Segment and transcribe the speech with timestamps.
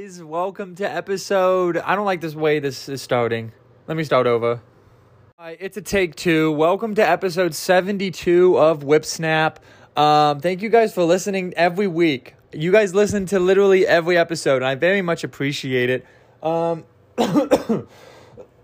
[0.00, 0.22] guys.
[0.22, 1.76] Welcome to episode.
[1.76, 3.52] I don't like this way this is starting.
[3.86, 4.62] Let me start over.
[5.38, 6.52] Hi, it's a take two.
[6.52, 9.56] Welcome to episode 72 of Whipsnap.
[9.96, 12.34] Um, thank you guys for listening every week.
[12.52, 16.06] You guys listen to literally every episode, and I very much appreciate it.
[16.42, 16.84] Um,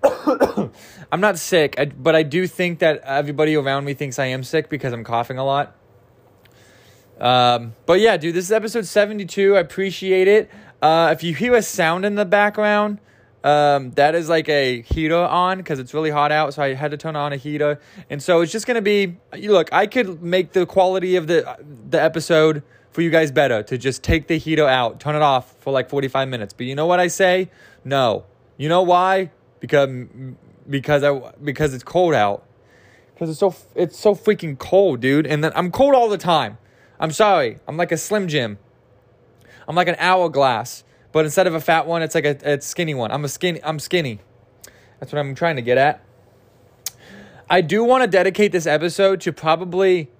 [1.13, 4.69] I'm not sick, but I do think that everybody around me thinks I am sick
[4.69, 5.77] because I'm coughing a lot.
[7.21, 9.57] Um, but yeah, dude, this is episode 72.
[9.57, 10.51] I appreciate it.
[10.83, 12.99] Uh, if you hear a sound in the background,
[13.43, 16.55] um, that is like a heater on because it's really hot out.
[16.55, 17.81] So I had to turn on a heater.
[18.11, 19.17] And so it's just going to be,
[19.49, 21.57] look, I could make the quality of the,
[21.89, 25.55] the episode for you guys better to just take the heater out, turn it off
[25.61, 26.53] for like 45 minutes.
[26.55, 27.51] But you know what I say?
[27.85, 28.25] No.
[28.57, 29.31] You know why?
[29.61, 30.07] Because,
[30.69, 32.45] because I, because it's cold out.
[33.15, 35.27] Because it's so, it's so freaking cold, dude.
[35.27, 36.59] And then I'm cold all the time.
[36.99, 37.59] I'm sorry.
[37.67, 38.59] I'm like a Slim Jim.
[39.69, 42.95] I'm like an hourglass, but instead of a fat one, it's like a, a skinny
[42.95, 43.11] one.
[43.11, 43.63] I'm a skinny.
[43.65, 44.21] I'm skinny.
[45.01, 46.03] That's what I'm trying to get at.
[47.49, 50.11] I do want to dedicate this episode to probably,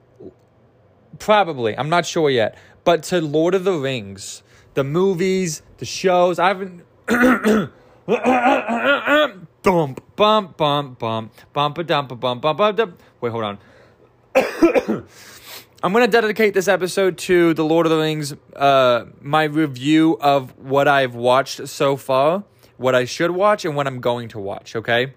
[1.19, 4.43] probably, I'm not sure yet, but to Lord of the Rings,
[4.75, 6.39] the movies, the shows.
[6.39, 6.83] I haven't.
[9.63, 13.03] bump, bump, bump, bump, bump, a dump, bump, bump, bump.
[13.21, 13.59] Wait, hold on.
[15.87, 20.19] I'm going to dedicate this episode to The Lord of the Rings, uh, my review
[20.21, 22.43] of what I've watched so far,
[22.77, 25.15] what I should watch, and what I'm going to watch, okay?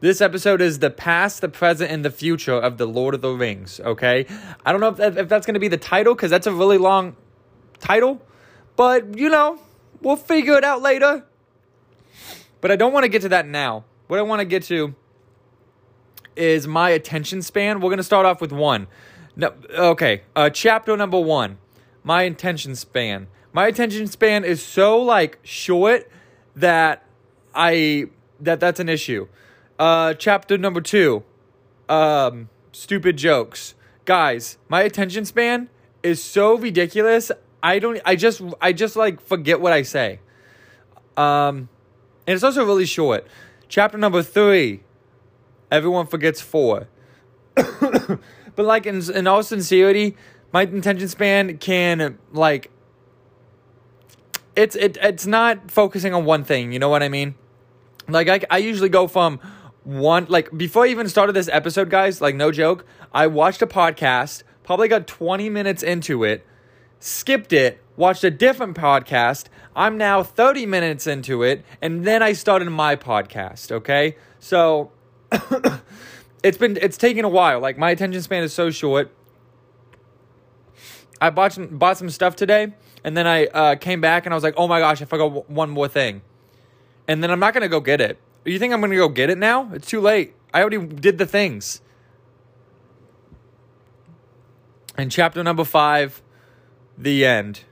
[0.00, 3.30] This episode is the past, the present, and the future of The Lord of the
[3.30, 4.26] Rings, okay?
[4.66, 6.52] I don't know if, that, if that's going to be the title, because that's a
[6.52, 7.14] really long
[7.78, 8.20] title,
[8.74, 9.60] but, you know,
[10.00, 11.24] we'll figure it out later.
[12.60, 13.84] But I don't want to get to that now.
[14.08, 14.96] What I want to get to
[16.34, 17.78] is my attention span.
[17.78, 18.88] We're going to start off with one.
[19.40, 21.56] No, okay, uh, chapter number one.
[22.04, 23.26] My attention span.
[23.54, 26.10] My attention span is so like short
[26.54, 27.06] that
[27.54, 29.28] I that that's an issue.
[29.78, 31.24] Uh, chapter number two.
[31.88, 33.74] Um, stupid jokes,
[34.04, 34.58] guys.
[34.68, 35.70] My attention span
[36.02, 37.32] is so ridiculous.
[37.62, 37.98] I don't.
[38.04, 38.42] I just.
[38.60, 40.20] I just like forget what I say.
[41.16, 41.70] Um,
[42.26, 43.26] and it's also really short.
[43.70, 44.82] Chapter number three.
[45.70, 46.88] Everyone forgets four.
[48.60, 50.18] but like in in all sincerity,
[50.52, 52.70] my attention span can like
[54.54, 56.70] it's it it's not focusing on one thing.
[56.70, 57.36] You know what I mean?
[58.06, 59.40] Like I I usually go from
[59.84, 62.20] one like before I even started this episode, guys.
[62.20, 62.84] Like no joke,
[63.14, 64.42] I watched a podcast.
[64.62, 66.46] Probably got twenty minutes into it,
[66.98, 69.46] skipped it, watched a different podcast.
[69.74, 74.16] I'm now 30 minutes into it, and then I started my podcast, okay?
[74.38, 74.90] So
[76.42, 77.60] it's been it's taken a while.
[77.60, 79.10] Like my attention span is so short.
[81.20, 82.72] I bought some, bought some stuff today,
[83.04, 85.10] and then I uh, came back and I was like, oh my gosh, if I
[85.10, 86.22] forgot w- one more thing,
[87.06, 88.18] and then I'm not gonna go get it.
[88.44, 89.70] You think I'm gonna go get it now?
[89.72, 90.34] It's too late.
[90.54, 91.82] I already did the things.
[94.96, 96.22] And chapter number five,
[96.96, 97.64] the end.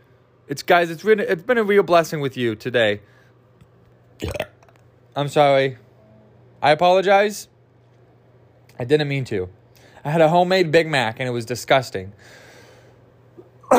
[0.47, 3.01] It's guys, it's really it's been a real blessing with you today.
[5.17, 5.78] I'm sorry.
[6.62, 7.49] I apologize.
[8.78, 9.49] I didn't mean to.
[10.05, 12.12] I had a homemade Big Mac and it was disgusting.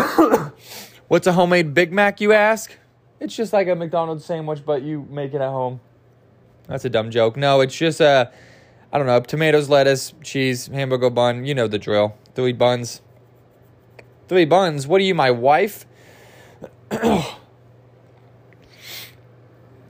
[1.07, 2.71] What's a homemade Big Mac, you ask?
[3.19, 5.79] It's just like a McDonald's sandwich, but you make it at home.
[6.67, 7.35] That's a dumb joke.
[7.35, 8.31] No, it's just a,
[8.93, 11.45] I don't know, tomatoes, lettuce, cheese, hamburger bun.
[11.45, 12.15] You know the drill.
[12.35, 13.01] Three buns.
[14.27, 14.85] Three buns?
[14.85, 15.85] What are you, my wife?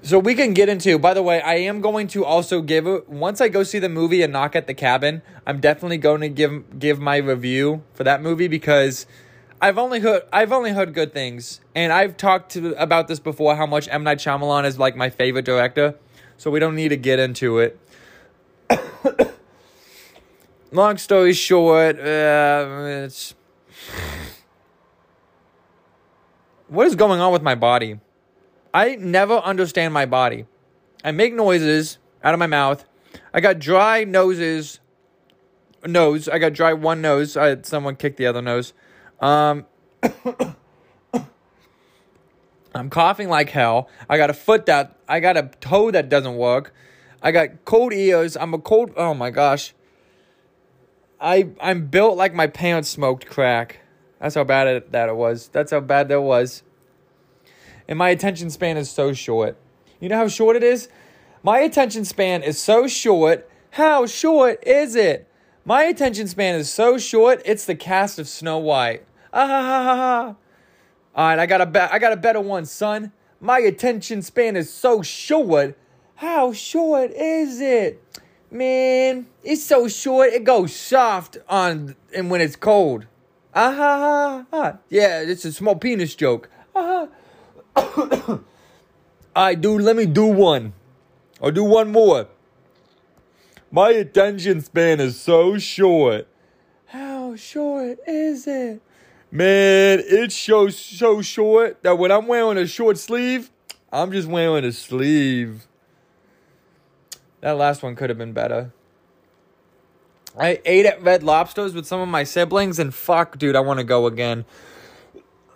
[0.10, 0.98] So we can get into.
[0.98, 4.24] By the way, I am going to also give once I go see the movie
[4.24, 5.22] and knock at the cabin.
[5.46, 9.06] I'm definitely going to give give my review for that movie because
[9.62, 13.56] I've only heard I've only heard good things, and I've talked to, about this before.
[13.56, 15.94] How much M Night Shyamalan is like my favorite director,
[16.38, 17.80] so we don't need to get into it.
[20.72, 22.66] Long story short, uh,
[23.06, 23.36] it's
[26.68, 28.00] what is going on with my body?
[28.74, 30.46] I never understand my body.
[31.04, 32.86] I make noises out of my mouth.
[33.34, 34.80] I got dry noses.
[35.86, 36.28] Nose.
[36.28, 37.38] I got dry one nose.
[37.38, 38.74] I had someone kick the other nose.
[39.22, 39.66] Um,
[42.76, 43.90] I'm coughing like hell.
[44.10, 46.74] I got a foot that I got a toe that doesn't work.
[47.22, 48.38] I got cold ears.
[48.38, 48.92] I'm a cold.
[48.96, 49.74] Oh my gosh.
[51.20, 53.80] I I'm built like my pants smoked crack.
[54.20, 55.48] That's how bad it, that it was.
[55.48, 56.64] That's how bad that was
[57.90, 59.58] and my attention span is so short.
[60.00, 60.90] You know how short it is?
[61.42, 63.50] My attention span is so short.
[63.72, 65.28] How short is it?
[65.66, 69.06] My attention span is so short, it's the cast of Snow White.
[69.34, 70.36] Ah ha ha ha ha.
[71.16, 73.12] All right, I got a be- I got a better one, son.
[73.42, 75.76] My attention span is so short.
[76.16, 78.04] How short is it?
[78.52, 83.08] Man, it's so short it goes soft on and when it's cold.
[83.56, 84.78] Ah ha ha ha.
[84.90, 86.52] Yeah, it's a small penis joke.
[86.76, 87.08] Ah ha.
[87.76, 90.74] Alright, dude, let me do one.
[91.42, 92.28] I'll do one more.
[93.72, 96.28] My attention span is so short.
[96.88, 98.82] How short is it?
[99.32, 103.52] Man, it's so so short that when I'm wearing a short sleeve,
[103.92, 105.68] I'm just wearing a sleeve.
[107.42, 108.74] That last one could have been better.
[110.38, 113.80] I ate at Red Lobsters with some of my siblings, and fuck, dude, I want
[113.80, 114.46] to go again.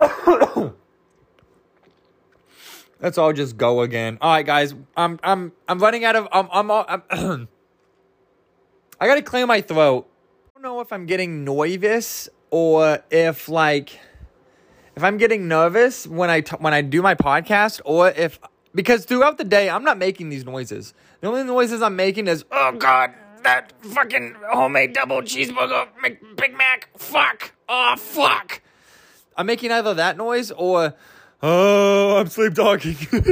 [3.04, 4.16] Let's all just go again.
[4.22, 7.02] All right, guys, I'm I'm I'm running out of I'm I'm, I'm
[8.98, 10.08] I gotta clear my throat.
[10.48, 14.00] I don't know if I'm getting nervous or if like
[14.96, 18.40] if I'm getting nervous when I t- when I do my podcast or if
[18.74, 20.94] because throughout the day I'm not making these noises.
[21.20, 23.12] The only noises I'm making is oh god
[23.42, 25.88] that fucking homemade double cheeseburger
[26.36, 28.62] Big Mac fuck oh fuck.
[29.36, 30.94] I'm making either that noise or
[31.44, 32.96] oh I'm sleep talking.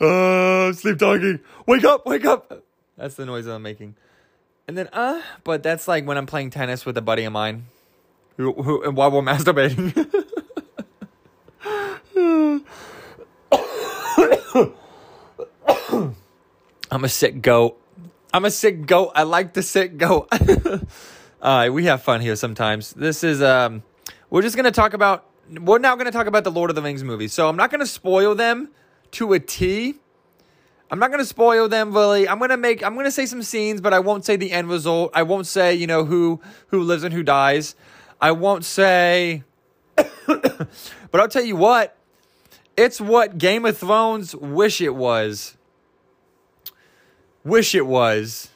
[0.00, 1.40] oh, sleep talking.
[1.66, 2.64] Wake up, wake up.
[2.96, 3.96] That's the noise I'm making.
[4.66, 7.66] And then uh, but that's like when I'm playing tennis with a buddy of mine
[8.36, 9.92] who, who and while we're masturbating.
[16.90, 17.80] I'm a sick goat.
[18.32, 19.12] I'm a sick goat.
[19.14, 20.28] I like the sick goat.
[21.42, 22.92] Right, we have fun here sometimes.
[22.94, 23.84] This is um
[24.30, 26.76] we're just going to talk about we're now going to talk about the Lord of
[26.76, 27.32] the Rings movies.
[27.32, 28.70] So I'm not going to spoil them
[29.12, 29.94] to a T.
[30.90, 32.28] I'm not going to spoil them really.
[32.28, 34.52] I'm going to make I'm going to say some scenes, but I won't say the
[34.52, 35.12] end result.
[35.14, 37.74] I won't say, you know, who who lives and who dies.
[38.20, 39.44] I won't say
[40.26, 40.68] but
[41.14, 41.96] I'll tell you what.
[42.76, 45.56] It's what Game of Thrones wish it was.
[47.42, 48.50] Wish it was.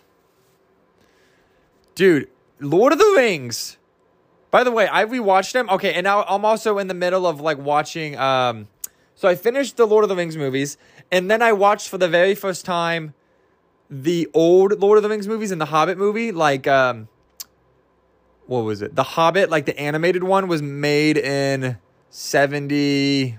[1.94, 2.28] Dude,
[2.61, 3.78] Lord of the Rings.
[4.50, 5.70] By the way, I rewatched them.
[5.70, 8.69] Okay, and now I'm also in the middle of like watching um
[9.14, 10.79] so I finished the Lord of the Rings movies
[11.12, 13.14] and then I watched for the very first time
[13.91, 17.08] the old Lord of the Rings movies and the Hobbit movie like um
[18.47, 18.97] what was it?
[18.97, 23.38] The Hobbit, like the animated one was made in 70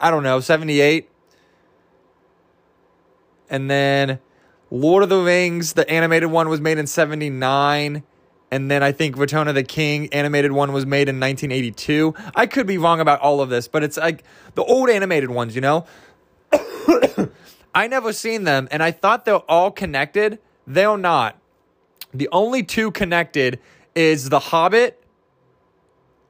[0.00, 1.08] I don't know, 78
[3.50, 4.18] and then
[4.70, 8.02] Lord of the Rings, the animated one was made in 79.
[8.50, 12.14] And then I think of the King animated one was made in 1982.
[12.34, 14.24] I could be wrong about all of this, but it's like
[14.54, 15.84] the old animated ones, you know?
[17.74, 20.38] I never seen them and I thought they're all connected.
[20.66, 21.38] They're not.
[22.14, 23.60] The only two connected
[23.94, 25.02] is The Hobbit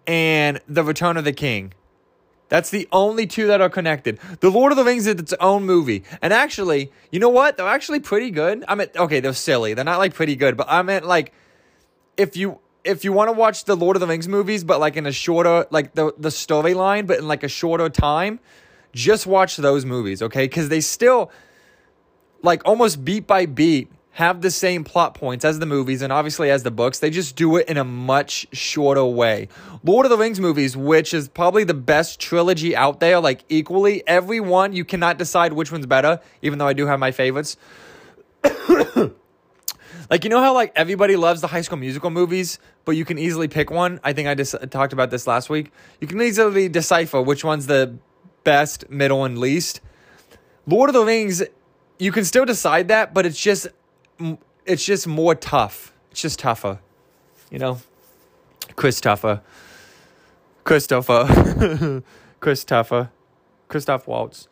[0.07, 1.73] and The Return of the King.
[2.49, 4.19] That's the only two that are connected.
[4.41, 6.03] The Lord of the Rings is its own movie.
[6.23, 7.57] And actually, you know what?
[7.57, 8.65] They're actually pretty good.
[8.67, 9.75] I mean, okay, they're silly.
[9.75, 11.33] They're not like pretty good, but I meant like
[12.19, 14.97] if you if you want to watch the Lord of the Rings movies, but like
[14.97, 18.41] in a shorter like the the storyline, but in like a shorter time,
[18.93, 20.45] just watch those movies, okay?
[20.45, 21.31] Because they still
[22.43, 26.51] like almost beat by beat have the same plot points as the movies and obviously
[26.51, 26.99] as the books.
[26.99, 29.47] They just do it in a much shorter way.
[29.85, 34.03] Lord of the Rings movies, which is probably the best trilogy out there, like equally,
[34.09, 37.57] every one, you cannot decide which one's better, even though I do have my favorites.
[40.11, 43.19] like, you know how, like, everybody loves the high school musical movies, but you can
[43.19, 44.01] easily pick one?
[44.03, 45.71] I think I just talked about this last week.
[46.01, 47.97] You can easily decipher which one's the
[48.45, 49.81] best, middle, and least.
[50.67, 51.43] Lord of the Rings,
[51.99, 53.69] you can still decide that, but it's just
[54.65, 55.93] it's just more tough.
[56.11, 56.79] It's just tougher,
[57.51, 57.81] you know.
[58.77, 59.43] Chris Christopher,
[60.65, 62.03] Christopher,
[62.41, 63.11] Christopher,
[63.69, 64.49] Christoph Waltz.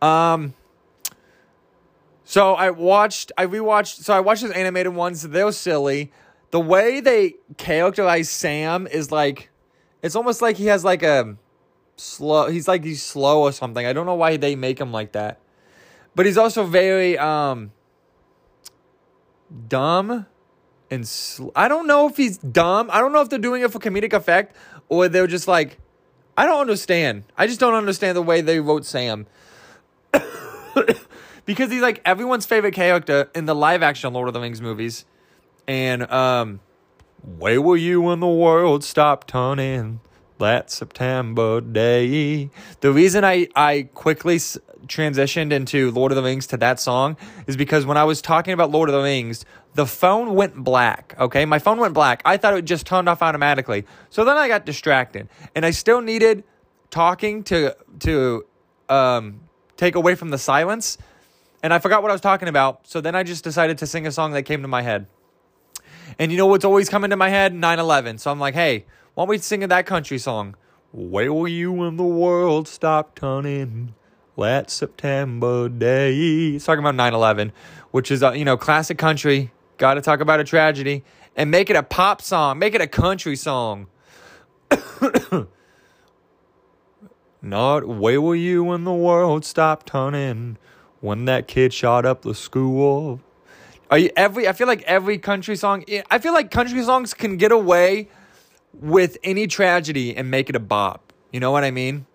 [0.00, 0.54] Um.
[2.28, 4.02] So I watched, I rewatched.
[4.02, 5.22] So I watched those animated ones.
[5.22, 6.10] They're silly.
[6.50, 9.48] The way they characterize Sam is like,
[10.02, 11.36] it's almost like he has like a
[11.94, 12.50] slow.
[12.50, 13.86] He's like he's slow or something.
[13.86, 15.38] I don't know why they make him like that,
[16.16, 17.70] but he's also very um
[19.68, 20.26] dumb
[20.90, 22.90] and sl- I don't know if he's dumb.
[22.92, 24.56] I don't know if they're doing it for comedic effect
[24.88, 25.78] or they're just like
[26.36, 27.22] I don't understand.
[27.38, 29.28] I just don't understand the way they wrote Sam.
[31.46, 35.06] because he's like everyone's favorite character in the live action Lord of the Rings movies.
[35.66, 36.60] And um
[37.22, 40.00] where were you when the world stopped turning
[40.38, 42.50] that September day?
[42.80, 44.38] The reason I I quickly
[44.86, 48.52] transitioned into Lord of the Rings to that song is because when I was talking
[48.52, 51.14] about Lord of the Rings, the phone went black.
[51.18, 52.22] Okay, my phone went black.
[52.24, 53.84] I thought it just turned off automatically.
[54.10, 56.44] So then I got distracted, and I still needed
[56.90, 58.46] talking to to
[58.88, 59.40] um,
[59.76, 60.98] take away from the silence,
[61.66, 62.86] and I forgot what I was talking about.
[62.86, 65.08] So then I just decided to sing a song that came to my head.
[66.16, 67.52] And you know what's always coming to my head?
[67.52, 68.20] 9/11.
[68.20, 70.54] So I'm like, hey, why don't we sing that country song?
[70.92, 73.94] Where were you when the world stopped turning?
[74.38, 76.50] That September day.
[76.54, 77.50] It's talking about 9 11,
[77.90, 79.50] which is, a, you know, classic country.
[79.76, 81.02] Got to talk about a tragedy
[81.34, 83.88] and make it a pop song, make it a country song.
[87.42, 90.58] Not where were you when the world stopped turning?
[91.06, 93.20] When that kid shot up the school.
[93.92, 94.48] Are you every?
[94.48, 95.84] I feel like every country song.
[95.86, 98.08] Eh, I feel like country songs can get away
[98.72, 101.12] with any tragedy and make it a bop.
[101.30, 102.06] You know what I mean?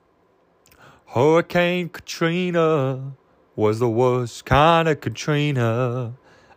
[1.06, 3.14] Hurricane Katrina
[3.56, 6.16] was the worst kind of Katrina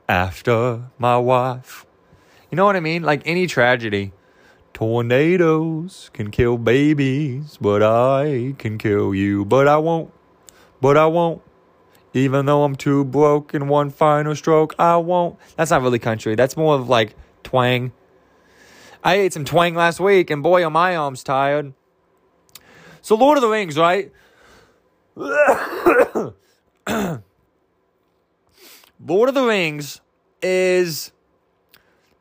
[0.09, 1.87] after my wife.
[2.51, 3.05] You know what I mean?
[3.05, 4.13] Like any tragedy.
[4.73, 9.45] Tornadoes can kill babies, but I can kill you.
[9.45, 10.13] But I won't.
[10.81, 11.44] But I won't.
[12.15, 15.37] Even though I'm too broke in one final stroke, I won't.
[15.57, 16.37] That's not really country.
[16.37, 17.93] That's more of like twang.
[19.03, 21.75] I ate some twang last week, and boy, are my arms tired.
[23.03, 24.13] So, Lord of the Rings, right?
[25.17, 26.35] Lord
[29.29, 30.01] of the Rings
[30.41, 31.11] is.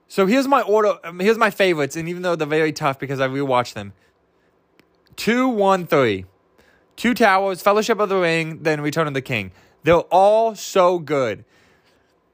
[0.08, 0.96] So here's my order.
[1.04, 3.94] Um, here's my favorites, and even though they're very tough because I rewatched them.
[5.16, 6.26] Two, one, three.
[6.96, 9.52] Two Towers, Fellowship of the Ring, then Return of the King.
[9.84, 11.46] They're all so good.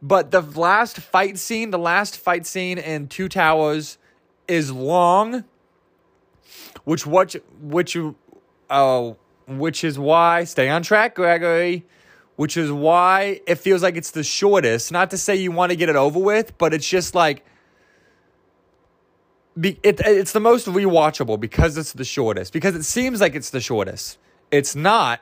[0.02, 3.98] But the last fight scene, the last fight scene in Two Towers
[4.48, 5.44] is long,
[6.86, 7.98] which what which
[8.70, 9.14] uh,
[9.48, 11.86] which is why stay on track, Gregory.
[12.38, 14.94] Which is why it feels like it's the shortest.
[14.94, 17.44] Not to say you want to get it over with, but it's just like
[19.60, 22.54] be, it, it's the most rewatchable because it's the shortest.
[22.54, 24.18] Because it seems like it's the shortest.
[24.52, 25.20] It's not.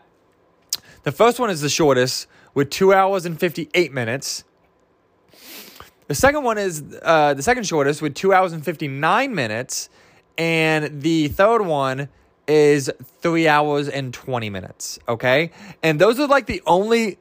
[1.07, 4.43] The first one is the shortest with two hours and fifty eight minutes.
[6.09, 9.87] The second one is uh, the second shortest with two hours and 59 minutes.
[10.37, 12.09] And the third one
[12.45, 14.99] is three hours and 20 minutes.
[15.07, 15.51] Okay.
[15.81, 17.17] And those are like the only.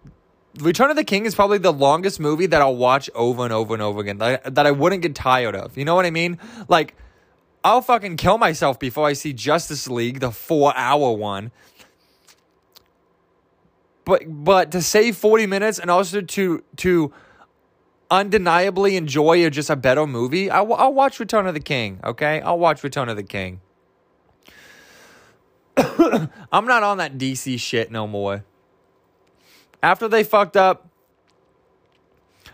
[0.58, 3.72] Return of the King is probably the longest movie that I'll watch over and over
[3.72, 5.78] and over again that, that I wouldn't get tired of.
[5.78, 6.38] You know what I mean?
[6.66, 6.96] Like,
[7.62, 11.52] I'll fucking kill myself before I see Justice League, the four hour one.
[14.06, 17.12] But but to save 40 minutes and also to to
[18.08, 22.00] undeniably enjoy a, just a better movie, I'll, I'll watch Return of the King.
[22.04, 23.60] Okay, I'll watch Return of the King.
[25.76, 28.44] I'm not on that DC shit no more.
[29.82, 30.88] After they fucked up,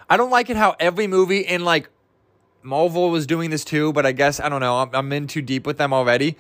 [0.09, 1.90] I don't like it how every movie in like
[2.62, 4.78] Marvel was doing this too, but I guess I don't know.
[4.78, 6.38] I'm, I'm in too deep with them already.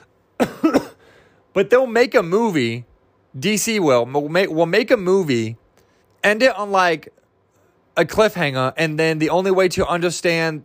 [0.38, 2.86] but they'll make a movie.
[3.38, 5.56] DC will will make will make a movie,
[6.22, 7.12] end it on like
[7.96, 10.64] a cliffhanger, and then the only way to understand,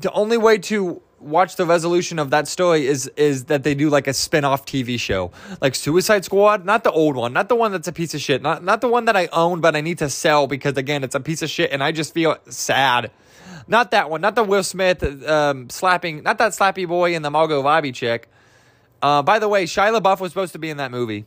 [0.00, 3.88] the only way to watch the resolution of that story is is that they do
[3.88, 5.30] like a spin-off TV show.
[5.60, 8.42] Like Suicide Squad, not the old one, not the one that's a piece of shit,
[8.42, 11.14] not not the one that I own but I need to sell because again, it's
[11.14, 13.10] a piece of shit and I just feel sad.
[13.66, 17.30] Not that one, not the Will Smith um, slapping, not that slappy boy and the
[17.30, 18.28] Margot Robbie chick.
[19.00, 21.24] Uh, by the way, Shia LaBeouf was supposed to be in that movie.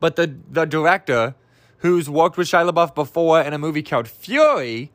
[0.00, 1.34] But the the director
[1.78, 4.90] who's worked with Shia LaBeouf before in a movie called Fury,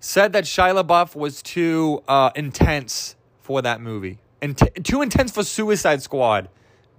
[0.00, 4.18] said that Shia LaBeouf was too uh, intense for that movie.
[4.42, 6.48] and too intense for Suicide Squad.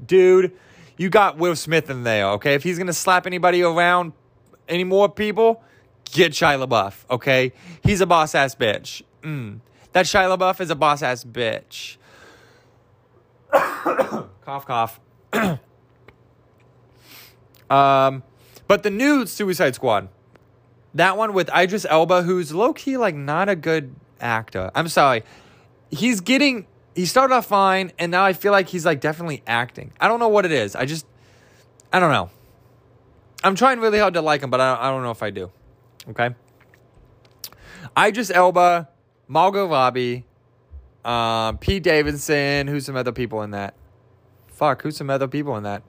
[0.03, 0.51] Dude,
[0.97, 2.55] you got Will Smith in there, okay?
[2.55, 4.13] If he's going to slap anybody around,
[4.67, 5.61] any more people,
[6.11, 7.53] get Shia LaBeouf, okay?
[7.83, 9.03] He's a boss ass bitch.
[9.21, 9.59] Mm.
[9.91, 11.97] That Shia LaBeouf is a boss ass bitch.
[13.51, 14.99] cough, cough.
[17.69, 18.23] um,
[18.67, 20.09] but the new Suicide Squad,
[20.93, 24.71] that one with Idris Elba, who's low key like not a good actor.
[24.73, 25.23] I'm sorry.
[25.89, 29.91] He's getting he started off fine, and now I feel like he's like definitely acting.
[29.99, 30.75] I don't know what it is.
[30.75, 31.05] I just
[31.91, 32.29] I don't know.
[33.43, 35.51] I'm trying really hard to like him, but I, I don't know if I do.
[36.09, 36.33] Okay.
[37.97, 38.89] Idris Elba,
[39.27, 40.25] Margot Robbie,
[41.03, 42.67] uh, Pete Davidson.
[42.67, 43.75] Who's some other people in that?
[44.47, 45.83] Fuck, who's some other people in that?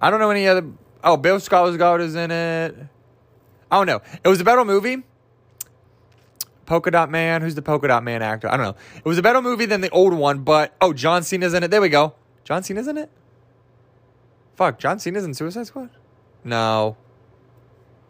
[0.00, 0.66] I don't know any other
[1.02, 2.76] Oh, Bill Skarsgård is in it.
[3.70, 4.02] I don't know.
[4.22, 5.02] It was a better movie.
[6.66, 7.42] Polka Dot Man.
[7.42, 8.48] Who's the Polka Dot Man actor?
[8.48, 8.76] I don't know.
[8.96, 11.70] It was a better movie than the old one, but oh, John Cena's in it.
[11.70, 12.14] There we go.
[12.44, 13.10] John Cena's in it.
[14.56, 15.90] Fuck, John Cena's in Suicide Squad?
[16.44, 16.96] No.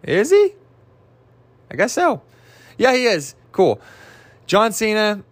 [0.03, 0.55] Is he?
[1.71, 2.23] I guess so.
[2.77, 3.37] Yeah, he is.
[3.53, 3.81] Cool.
[4.47, 5.23] John Cena,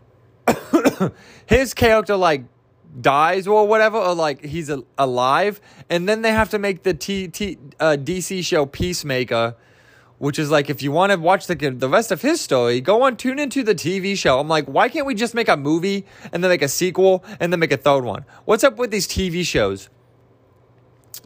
[1.47, 2.45] his character like
[3.00, 6.95] dies or whatever, or like he's a- alive, and then they have to make the
[6.95, 9.54] T- T- uh, DC show Peacemaker,
[10.18, 13.02] which is like if you want to watch the the rest of his story, go
[13.02, 14.40] on tune into the TV show.
[14.40, 17.52] I'm like, why can't we just make a movie and then make a sequel and
[17.52, 18.25] then make a third one?
[18.45, 19.88] What's up with these TV shows?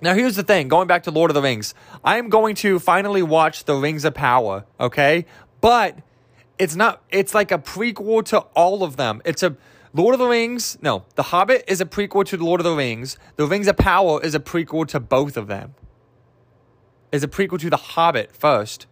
[0.01, 2.81] Now here's the thing, going back to Lord of the Rings, I am going to
[2.81, 5.27] finally watch The Rings of Power, okay?
[5.61, 5.99] But
[6.59, 9.23] it's not it's like a prequel to all of them.
[9.25, 9.57] It's a
[9.95, 12.75] Lord of the Rings, no, The Hobbit is a prequel to the Lord of the
[12.75, 13.19] Rings.
[13.37, 15.75] The Rings of Power is a prequel to both of them.
[17.11, 18.87] Is a prequel to The Hobbit first.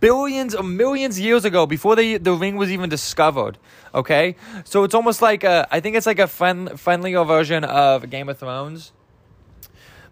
[0.00, 3.58] Billions or millions years ago, before the the ring was even discovered.
[3.92, 8.08] Okay, so it's almost like a, I think it's like a friend, friendlier version of
[8.08, 8.92] Game of Thrones.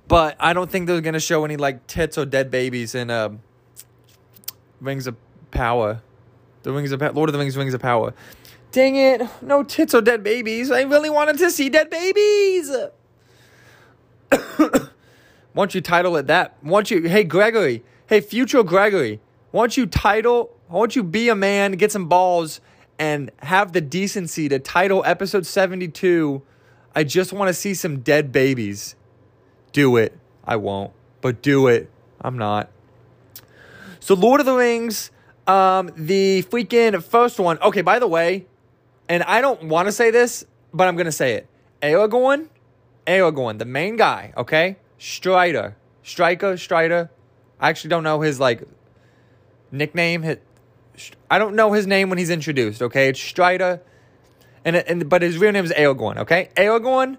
[0.08, 3.28] But I don't think they're gonna show any like tits or dead babies in uh,
[4.80, 5.16] Rings of
[5.52, 6.02] Power.
[6.64, 8.14] The Rings of Lord of the Rings, Rings of Power.
[8.72, 9.22] Dang it!
[9.42, 10.70] No tits or dead babies.
[10.70, 12.70] I really wanted to see dead babies.
[14.32, 14.78] Why
[15.54, 16.56] don't you title it that?
[16.62, 20.56] Why don't you, hey Gregory, hey future Gregory, why don't you title?
[20.68, 22.62] Why don't you be a man, get some balls,
[22.98, 26.40] and have the decency to title episode seventy-two?
[26.94, 28.96] I just want to see some dead babies.
[29.72, 30.18] Do it.
[30.44, 31.90] I won't, but do it.
[32.22, 32.70] I'm not.
[34.00, 35.10] So Lord of the Rings,
[35.46, 37.58] um, the freaking first one.
[37.58, 38.46] Okay, by the way,
[39.12, 41.46] and I don't want to say this, but I'm gonna say it.
[41.82, 42.48] Aragorn,
[43.06, 44.32] Aragorn, the main guy.
[44.38, 47.10] Okay, Strider, Striker, Strider.
[47.60, 48.62] I actually don't know his like
[49.70, 50.38] nickname.
[51.30, 52.80] I don't know his name when he's introduced.
[52.80, 53.82] Okay, it's Strider,
[54.64, 56.16] and and but his real name is Aragorn.
[56.16, 57.18] Okay, Aragorn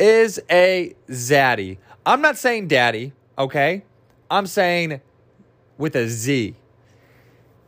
[0.00, 1.78] is a zaddy.
[2.04, 3.12] I'm not saying daddy.
[3.38, 3.84] Okay,
[4.28, 5.00] I'm saying
[5.78, 6.56] with a Z.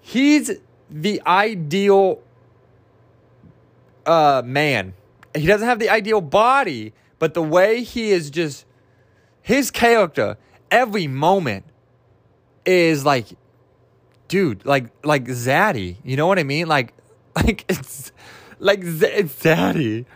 [0.00, 0.50] He's
[0.90, 2.22] the ideal
[4.06, 4.94] uh, man.
[5.34, 8.66] He doesn't have the ideal body, but the way he is just
[9.40, 10.36] his character
[10.70, 11.64] every moment
[12.64, 13.26] is like
[14.28, 15.96] dude, like like zaddy.
[16.04, 16.66] You know what I mean?
[16.66, 16.94] Like
[17.36, 18.12] like it's
[18.58, 20.06] like it's zaddy.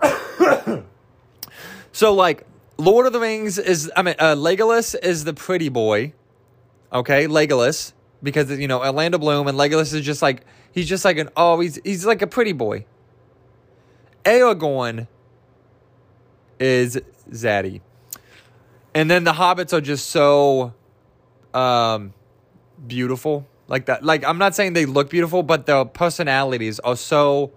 [1.92, 2.46] so like
[2.78, 6.12] Lord of the Rings is I mean uh, Legolas is the pretty boy.
[6.92, 11.18] Okay, Legolas because you know Orlando Bloom and Legolas is just like he's just like
[11.18, 12.86] an oh he's he's like a pretty boy.
[14.24, 15.08] Aragorn
[16.58, 17.80] is zaddy.
[18.94, 20.74] And then the hobbits are just so
[21.54, 22.12] um
[22.86, 23.46] beautiful.
[23.68, 27.52] Like that like I'm not saying they look beautiful, but their personalities are so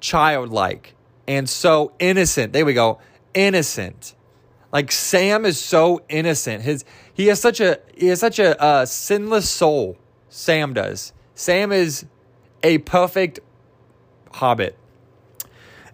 [0.00, 0.94] childlike
[1.26, 2.52] and so innocent.
[2.52, 2.98] There we go.
[3.34, 4.14] Innocent.
[4.72, 6.62] Like Sam is so innocent.
[6.62, 9.98] His he has such a he has such a uh, sinless soul.
[10.28, 11.12] Sam does.
[11.42, 12.06] Sam is
[12.62, 13.40] a perfect
[14.30, 14.78] hobbit.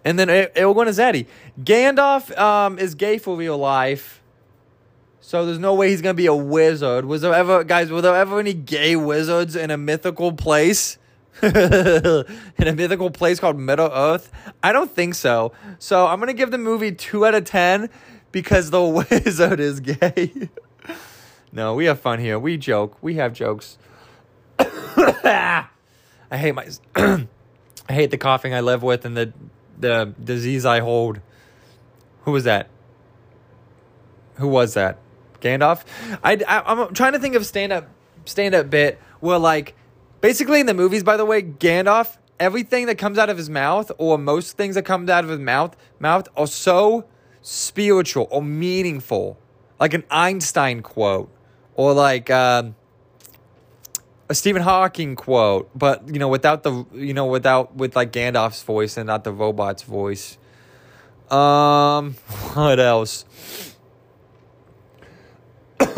[0.05, 1.25] And then is Eddie.
[1.59, 4.21] Gandalf um, is gay for real life.
[5.21, 7.05] So there's no way he's gonna be a wizard.
[7.05, 10.99] Was there ever guys, were there ever any gay wizards in a mythical place?
[11.41, 14.31] in a mythical place called Middle Earth?
[14.61, 15.51] I don't think so.
[15.79, 17.89] So I'm gonna give the movie two out of ten
[18.31, 20.49] because the wizard is gay.
[21.51, 22.37] no, we have fun here.
[22.37, 22.97] We joke.
[23.01, 23.79] We have jokes.
[26.31, 29.33] I hate my I hate the coughing I live with and the
[29.77, 31.21] the disease I hold.
[32.23, 32.69] Who was that?
[34.35, 34.99] Who was that?
[35.41, 35.83] Gandalf?
[36.23, 37.87] I, I am trying to think of stand up
[38.25, 39.75] stand up bit where like
[40.21, 43.91] basically in the movies by the way Gandalf everything that comes out of his mouth
[43.97, 47.05] or most things that comes out of his mouth mouth are so
[47.41, 49.37] spiritual or meaningful
[49.79, 51.31] like an Einstein quote
[51.75, 52.75] or like um,
[54.29, 58.61] a Stephen Hawking quote, but you know, without the you know, without with like Gandalf's
[58.63, 60.37] voice and not the robot's voice.
[61.29, 62.13] Um,
[62.53, 63.25] what else?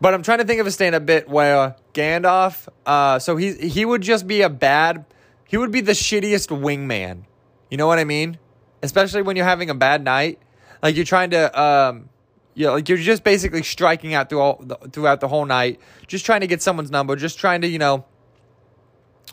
[0.00, 3.84] but I'm trying to think of a stand-up bit where Gandalf, uh, so he he
[3.84, 5.04] would just be a bad,
[5.46, 7.24] he would be the shittiest wingman.
[7.70, 8.38] You know what I mean?
[8.82, 10.38] Especially when you're having a bad night,
[10.82, 12.09] like you're trying to um
[12.54, 16.40] know, like you're just basically striking out through all, throughout the whole night, just trying
[16.40, 18.04] to get someone's number, just trying to, you know,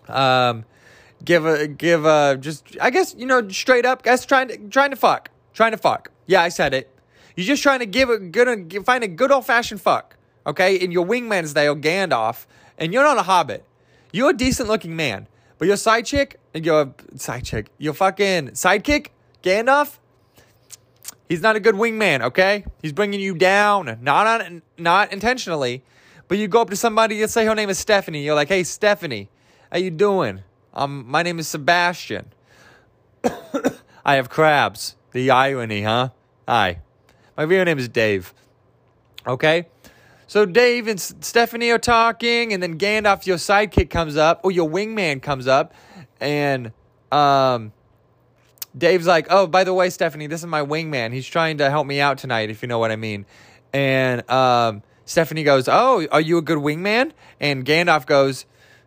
[0.08, 0.66] um,
[1.24, 4.92] give a give a just I guess you know straight up, guys trying to trying
[4.92, 6.12] to fuck, trying to fuck.
[6.26, 6.94] Yeah, I said it.
[7.36, 10.80] You're just trying to give a good find a good old fashioned fuck, okay?
[10.80, 12.46] And your wingman's there, Gandalf,
[12.78, 13.64] and you're not a hobbit.
[14.12, 15.28] You're a decent looking man,
[15.58, 19.08] but your side chick, your side chick, your fucking sidekick,
[19.44, 20.00] Gandalf
[21.28, 22.64] He's not a good wingman, okay?
[22.82, 25.84] He's bringing you down, not on, not intentionally,
[26.28, 28.24] but you go up to somebody, let's say her name is Stephanie.
[28.24, 29.30] You're like, "Hey, Stephanie,
[29.72, 30.44] how you doing?
[30.74, 32.28] Um, my name is Sebastian.
[34.06, 34.96] I have crabs.
[35.12, 36.10] The irony, huh?
[36.48, 36.80] Hi,
[37.36, 38.34] my real name is Dave.
[39.26, 39.68] Okay."
[40.30, 44.70] So Dave and Stephanie are talking, and then Gandalf, your sidekick, comes up, or your
[44.70, 45.74] wingman comes up,
[46.20, 46.74] and
[47.14, 47.72] um,
[48.78, 51.14] Dave's like, "Oh, by the way, Stephanie, this is my wingman.
[51.14, 53.26] He's trying to help me out tonight, if you know what I mean."
[53.74, 58.46] And um, Stephanie goes, "Oh, are you a good wingman?" And Gandalf goes,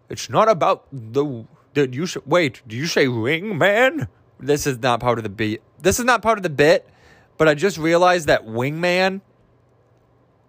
[0.08, 2.62] "It's not about the did you wait?
[2.66, 5.62] Do you say wingman?" This is not part of the beat.
[5.80, 6.88] This is not part of the bit,
[7.36, 9.20] but I just realized that wingman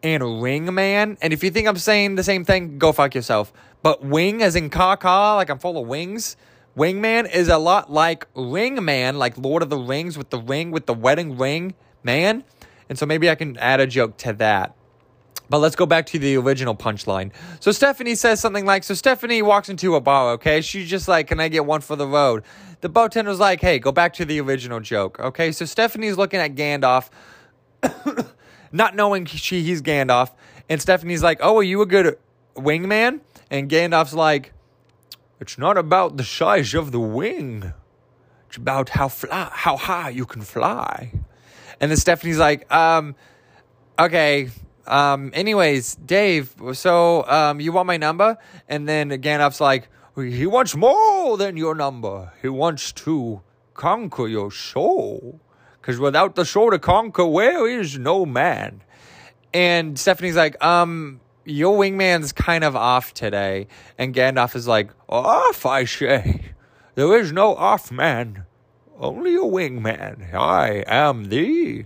[0.03, 1.17] and ring man.
[1.21, 3.51] And if you think I'm saying the same thing, go fuck yourself.
[3.83, 6.37] But wing as in caw caw, like I'm full of wings.
[6.75, 10.71] Wingman is a lot like Ring Man, like Lord of the Rings with the ring,
[10.71, 12.43] with the wedding ring man.
[12.89, 14.75] And so maybe I can add a joke to that.
[15.49, 17.31] But let's go back to the original punchline.
[17.59, 20.61] So Stephanie says something like, So Stephanie walks into a bar, okay?
[20.61, 22.43] She's just like, Can I get one for the road?
[22.79, 25.51] The bartender's like, Hey, go back to the original joke, okay?
[25.51, 27.09] So Stephanie's looking at Gandalf.
[28.71, 30.31] not knowing she he's Gandalf.
[30.69, 32.17] And Stephanie's like, "Oh, are you a good
[32.55, 34.53] wingman?" And Gandalf's like,
[35.41, 37.73] "It's not about the size of the wing.
[38.47, 41.11] It's about how fly how high you can fly."
[41.81, 43.15] And then Stephanie's like, "Um,
[43.99, 44.49] okay."
[44.87, 48.37] Um, anyways, Dave, so um, you want my number?
[48.67, 52.33] And then Gandalf's like, he wants more than your number.
[52.41, 53.41] He wants to
[53.73, 55.39] conquer your soul.
[55.79, 58.83] Because without the sword to conquer, where is no man?
[59.53, 63.67] And Stephanie's like, um, your wingman's kind of off today.
[63.97, 66.51] And Gandalf is like, off, I say.
[66.95, 68.45] There is no off man,
[68.99, 70.33] only a wingman.
[70.33, 71.85] I am thee.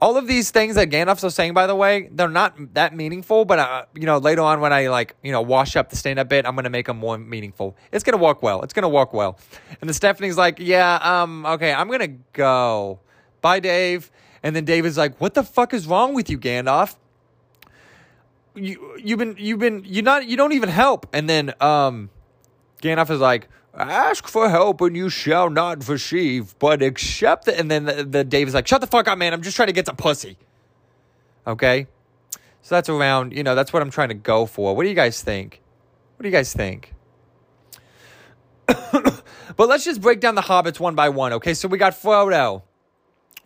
[0.00, 3.44] All of these things that Gandalf's is saying, by the way, they're not that meaningful.
[3.44, 6.28] But uh, you know, later on when I like, you know, wash up the stand-up
[6.28, 7.76] bit, I'm gonna make them more meaningful.
[7.92, 8.62] It's gonna work well.
[8.62, 9.38] It's gonna work well.
[9.80, 12.98] And then Stephanie's like, "Yeah, um, okay, I'm gonna go.
[13.42, 14.10] Bye, Dave."
[14.42, 16.96] And then Dave is like, "What the fuck is wrong with you, Gandalf?
[18.54, 22.10] You you've been you've been you not you don't even help." And then um,
[22.82, 27.58] Gandalf is like, Ask for help and you shall not receive, but accept it.
[27.58, 29.32] And then the, the Dave is like, shut the fuck up, man.
[29.32, 30.36] I'm just trying to get some pussy.
[31.46, 31.86] Okay?
[32.60, 34.76] So that's around, you know, that's what I'm trying to go for.
[34.76, 35.62] What do you guys think?
[36.16, 36.92] What do you guys think?
[38.66, 39.22] but
[39.68, 41.54] let's just break down the hobbits one by one, okay?
[41.54, 42.62] So we got Frodo,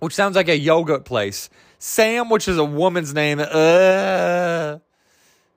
[0.01, 1.49] which sounds like a yogurt place.
[1.79, 3.39] Sam, which is a woman's name.
[3.39, 4.79] Uh,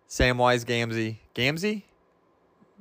[0.09, 1.17] Samwise Gamgee.
[1.35, 1.83] Gamgee?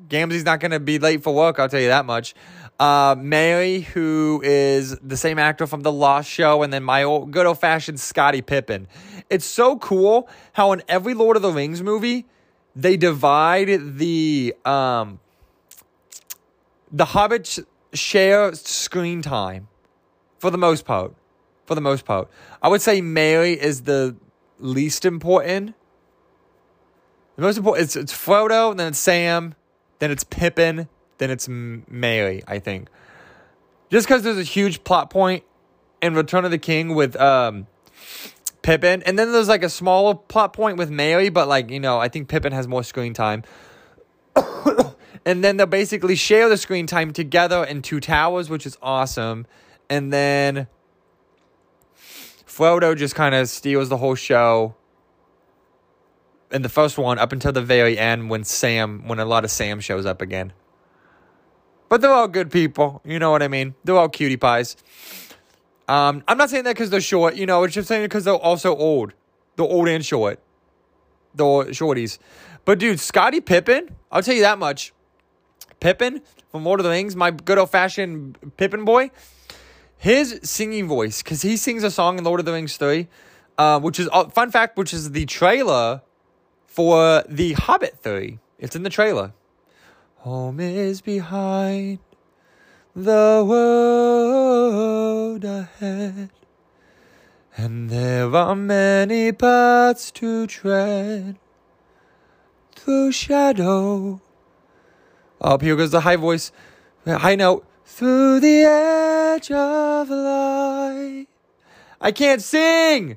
[0.09, 2.35] Gamgee's not going to be late for work, I'll tell you that much.
[2.79, 7.33] Uh, Merry, who is the same actor from The Lost Show, and then my old,
[7.33, 8.87] good old fashioned Scottie Pippen.
[9.29, 12.27] It's so cool how in every Lord of the Rings movie,
[12.77, 15.19] they divide the um,
[16.93, 19.69] the hobbits share screen time
[20.39, 21.13] for the most part.
[21.67, 22.31] For the most part,
[22.63, 24.17] I would say Merry is the
[24.59, 25.75] least important.
[27.39, 29.55] The most important it's it's Frodo, then it's Sam,
[30.01, 32.89] then it's Pippin, then it's Merry, I think.
[33.91, 35.45] Just because there's a huge plot point
[36.03, 37.69] in Return of the King with um,
[38.63, 42.01] Pippin, and then there's like a smaller plot point with Merry, but like, you know,
[42.01, 43.45] I think Pippin has more screen time.
[45.25, 49.47] and then they'll basically share the screen time together in Two Towers, which is awesome.
[49.89, 50.67] And then
[52.05, 54.75] Frodo just kind of steals the whole show
[56.51, 59.51] in the first one up until the very end when Sam, when a lot of
[59.51, 60.53] Sam shows up again.
[61.89, 63.01] But they're all good people.
[63.05, 63.75] You know what I mean?
[63.85, 64.77] They're all cutie pies.
[65.89, 67.37] Um, I'm not saying that because they're short.
[67.37, 69.15] You know, it's just saying because they're also old.
[69.57, 70.41] They're old and short.
[71.35, 72.19] They're shorties.
[72.65, 74.93] But dude, Scottie Pippen, I'll tell you that much.
[75.81, 79.11] Pippin from Lord of the Rings, my good old fashioned Pippin boy,
[79.97, 83.07] his singing voice, because he sings a song in Lord of the Rings 3,
[83.57, 86.03] uh, which is, uh, fun fact, which is the trailer
[86.69, 88.39] for The Hobbit 3.
[88.59, 89.33] It's in the trailer.
[90.19, 91.99] Home is behind
[92.95, 96.31] the world ahead,
[97.57, 101.39] and there are many paths to tread
[102.75, 104.21] through shadow.
[105.41, 106.53] Up here goes the high voice,
[107.07, 107.65] high note.
[107.85, 111.27] Through the edge of light.
[112.01, 113.17] I can't sing!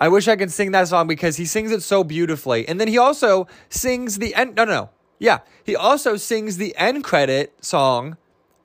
[0.00, 2.66] I wish I could sing that song because he sings it so beautifully.
[2.68, 4.56] And then he also sings the end.
[4.56, 4.90] No, no, no.
[5.18, 5.38] Yeah.
[5.64, 8.16] He also sings the end credit song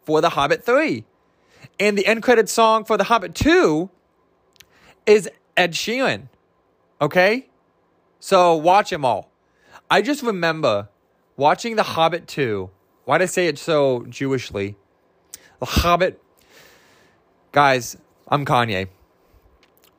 [0.03, 1.05] for The Hobbit 3.
[1.79, 3.89] And the end credit song for The Hobbit 2
[5.05, 6.29] is Ed Sheeran.
[7.01, 7.47] Okay?
[8.19, 9.31] So watch them all.
[9.89, 10.89] I just remember
[11.37, 12.69] watching The Hobbit 2.
[13.05, 14.75] Why'd I say it so Jewishly?
[15.59, 16.21] The Hobbit.
[17.51, 18.87] Guys, I'm Kanye.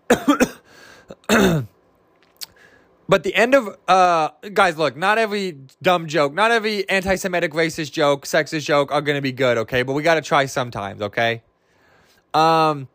[3.09, 7.93] but the end of uh guys, look, not every dumb joke, not every anti-Semitic racist
[7.93, 9.83] joke, sexist joke are gonna be good, okay?
[9.83, 11.43] But we gotta try sometimes, okay?
[12.35, 12.89] Um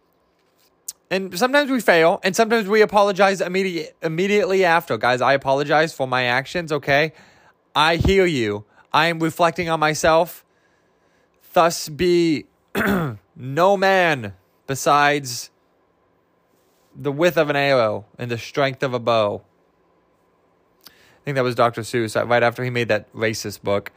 [1.12, 4.98] and sometimes we fail, and sometimes we apologize immediate, immediately after.
[4.98, 7.14] Guys, I apologize for my actions, okay?
[7.76, 8.66] I hear you.
[8.92, 10.44] I am reflecting on myself.
[11.54, 12.46] Thus be
[13.36, 14.34] no man
[14.68, 15.52] besides
[16.96, 19.42] the width of an arrow and the strength of a bow.
[20.88, 20.90] I
[21.26, 21.82] think that was Dr.
[21.82, 23.92] Seuss uh, right after he made that racist book.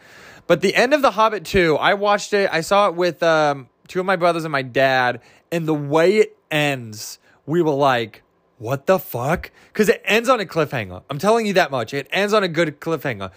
[0.47, 2.49] But the end of The Hobbit 2, I watched it.
[2.51, 5.21] I saw it with um, two of my brothers and my dad.
[5.53, 8.23] And the way it ends, we were like,
[8.57, 9.51] what the fuck?
[9.73, 11.03] Because it ends on a cliffhanger.
[11.11, 11.93] I'm telling you that much.
[11.93, 13.31] It ends on a good cliffhanger.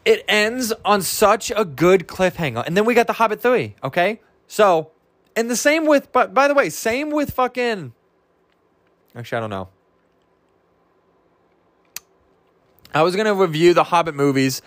[0.05, 2.63] it ends on such a good cliffhanger.
[2.67, 4.21] And then we got The Hobbit 3, okay?
[4.47, 4.91] So,
[5.39, 7.93] and the same with, but by the way, same with fucking.
[9.15, 9.69] Actually, I don't know.
[12.93, 14.63] I was gonna review the Hobbit movies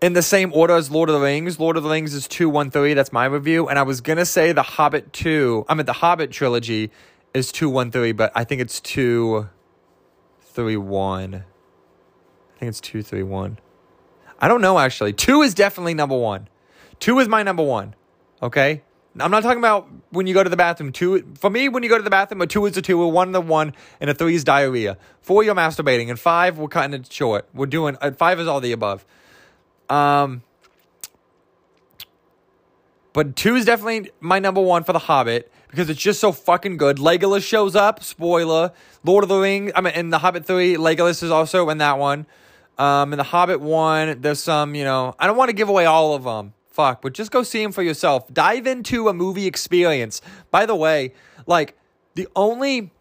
[0.00, 1.60] in the same order as Lord of the Rings.
[1.60, 2.94] Lord of the Rings is two one three.
[2.94, 5.66] That's my review, and I was gonna say the Hobbit two.
[5.68, 6.90] I mean the Hobbit trilogy
[7.34, 9.50] is two one three, but I think it's two
[10.40, 11.34] three one.
[11.34, 13.58] I think it's two three one.
[14.40, 15.12] I don't know actually.
[15.12, 16.48] Two is definitely number one.
[16.98, 17.94] Two is my number one.
[18.42, 18.84] Okay.
[19.18, 20.92] I'm not talking about when you go to the bathroom.
[20.92, 23.08] Two for me, when you go to the bathroom, a two is a two, a
[23.08, 24.98] one is a one, and a three is diarrhea.
[25.20, 27.48] Four, you're masturbating, and five, we're cutting it short.
[27.52, 29.04] We're doing uh, five is all the above.
[29.88, 30.42] Um,
[33.12, 36.76] but two is definitely my number one for The Hobbit because it's just so fucking
[36.76, 36.98] good.
[36.98, 38.04] Legolas shows up.
[38.04, 38.72] Spoiler.
[39.02, 39.72] Lord of the Rings.
[39.74, 42.26] I mean, in The Hobbit three, Legolas is also in that one.
[42.78, 44.76] Um, in The Hobbit one, there's some.
[44.76, 47.42] You know, I don't want to give away all of them fuck, but just go
[47.42, 48.32] see them for yourself.
[48.32, 50.20] Dive into a movie experience.
[50.50, 51.12] By the way,
[51.46, 51.76] like
[52.14, 52.92] the only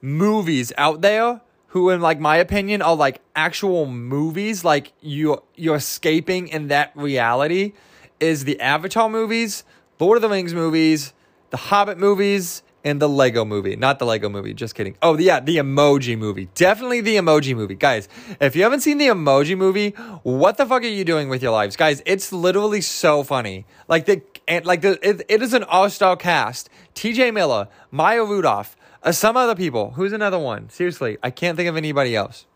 [0.00, 5.76] movies out there who in like my opinion are like actual movies like you you're
[5.76, 7.72] escaping in that reality
[8.20, 9.64] is the Avatar movies,
[9.98, 11.12] Lord of the Rings movies,
[11.50, 13.76] the Hobbit movies, and the Lego movie.
[13.76, 14.96] Not the Lego movie, just kidding.
[15.02, 16.48] Oh, yeah, the emoji movie.
[16.54, 17.74] Definitely the emoji movie.
[17.74, 18.08] Guys,
[18.40, 19.90] if you haven't seen the emoji movie,
[20.22, 21.76] what the fuck are you doing with your lives?
[21.76, 23.66] Guys, it's literally so funny.
[23.88, 26.68] Like the and like the it, it is an all-star cast.
[26.94, 29.92] TJ Miller, Maya Rudolph, uh, some other people.
[29.92, 30.68] Who's another one?
[30.68, 32.46] Seriously, I can't think of anybody else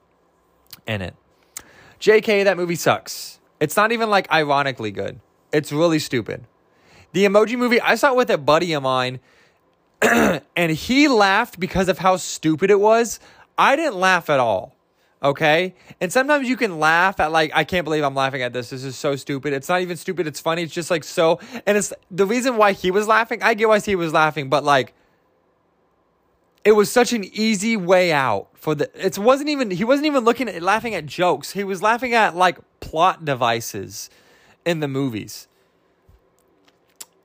[0.86, 1.14] in it.
[2.00, 3.38] JK, that movie sucks.
[3.60, 5.20] It's not even like ironically good.
[5.52, 6.44] It's really stupid.
[7.12, 9.20] The emoji movie, I saw it with a buddy of mine
[10.56, 13.18] and he laughed because of how stupid it was.
[13.56, 14.74] I didn't laugh at all.
[15.22, 15.74] Okay?
[16.00, 18.70] And sometimes you can laugh at like I can't believe I'm laughing at this.
[18.70, 19.52] This is so stupid.
[19.52, 20.26] It's not even stupid.
[20.26, 20.62] It's funny.
[20.62, 23.42] It's just like so and it's the reason why he was laughing.
[23.42, 24.94] I get why he was laughing, but like
[26.64, 30.24] it was such an easy way out for the it wasn't even he wasn't even
[30.24, 31.52] looking at laughing at jokes.
[31.52, 34.10] He was laughing at like plot devices
[34.66, 35.48] in the movies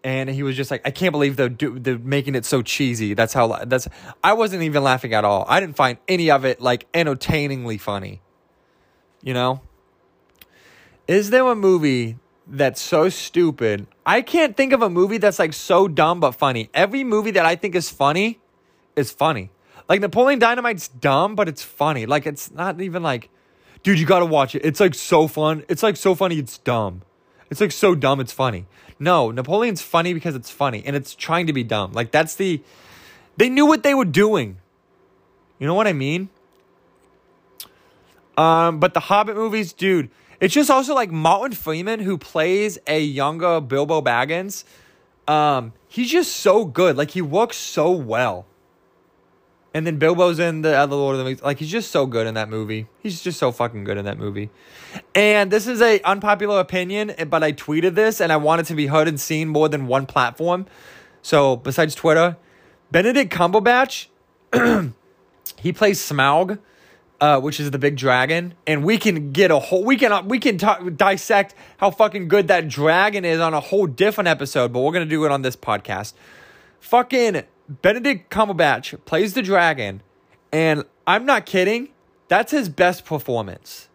[0.03, 3.13] and he was just like, I can't believe they're, do, they're making it so cheesy.
[3.13, 3.87] That's how that's.
[4.23, 5.45] I wasn't even laughing at all.
[5.47, 8.21] I didn't find any of it like entertainingly funny.
[9.21, 9.61] You know.
[11.07, 13.87] Is there a movie that's so stupid?
[14.05, 16.69] I can't think of a movie that's like so dumb but funny.
[16.73, 18.39] Every movie that I think is funny
[18.95, 19.51] is funny.
[19.89, 22.05] Like Napoleon Dynamite's dumb, but it's funny.
[22.05, 23.29] Like it's not even like,
[23.83, 24.63] dude, you gotta watch it.
[24.63, 25.63] It's like so fun.
[25.67, 26.37] It's like so funny.
[26.39, 27.01] It's dumb.
[27.51, 28.19] It's like so dumb.
[28.21, 28.65] It's funny.
[28.97, 31.91] No, Napoleon's funny because it's funny and it's trying to be dumb.
[31.91, 32.61] Like that's the
[33.37, 34.57] they knew what they were doing.
[35.59, 36.29] You know what I mean?
[38.37, 40.09] Um, but the Hobbit movies, dude,
[40.39, 44.63] it's just also like Martin Freeman who plays a younger Bilbo Baggins.
[45.27, 46.95] Um, he's just so good.
[46.95, 48.45] Like he works so well.
[49.73, 51.41] And then Bilbo's in the uh, other Lord of the Rings.
[51.41, 52.87] Like he's just so good in that movie.
[52.99, 54.49] He's just so fucking good in that movie.
[55.15, 58.65] And this is a unpopular opinion, eh, but I tweeted this and I want it
[58.65, 60.65] to be heard and seen more than one platform.
[61.21, 62.35] So besides Twitter,
[62.91, 64.07] Benedict Cumberbatch,
[65.57, 66.59] he plays Smaug,
[67.21, 70.23] uh, which is the big dragon, and we can get a whole we can uh,
[70.23, 74.73] we can talk, dissect how fucking good that dragon is on a whole different episode,
[74.73, 76.13] but we're gonna do it on this podcast.
[76.79, 77.43] Fucking
[77.81, 80.01] Benedict Cumberbatch plays the dragon,
[80.51, 81.89] and I'm not kidding.
[82.27, 83.87] That's his best performance.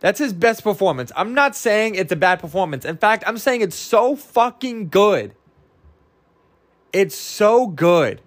[0.00, 1.10] That's his best performance.
[1.16, 2.84] I'm not saying it's a bad performance.
[2.84, 5.34] In fact, I'm saying it's so fucking good.
[6.92, 8.20] It's so good.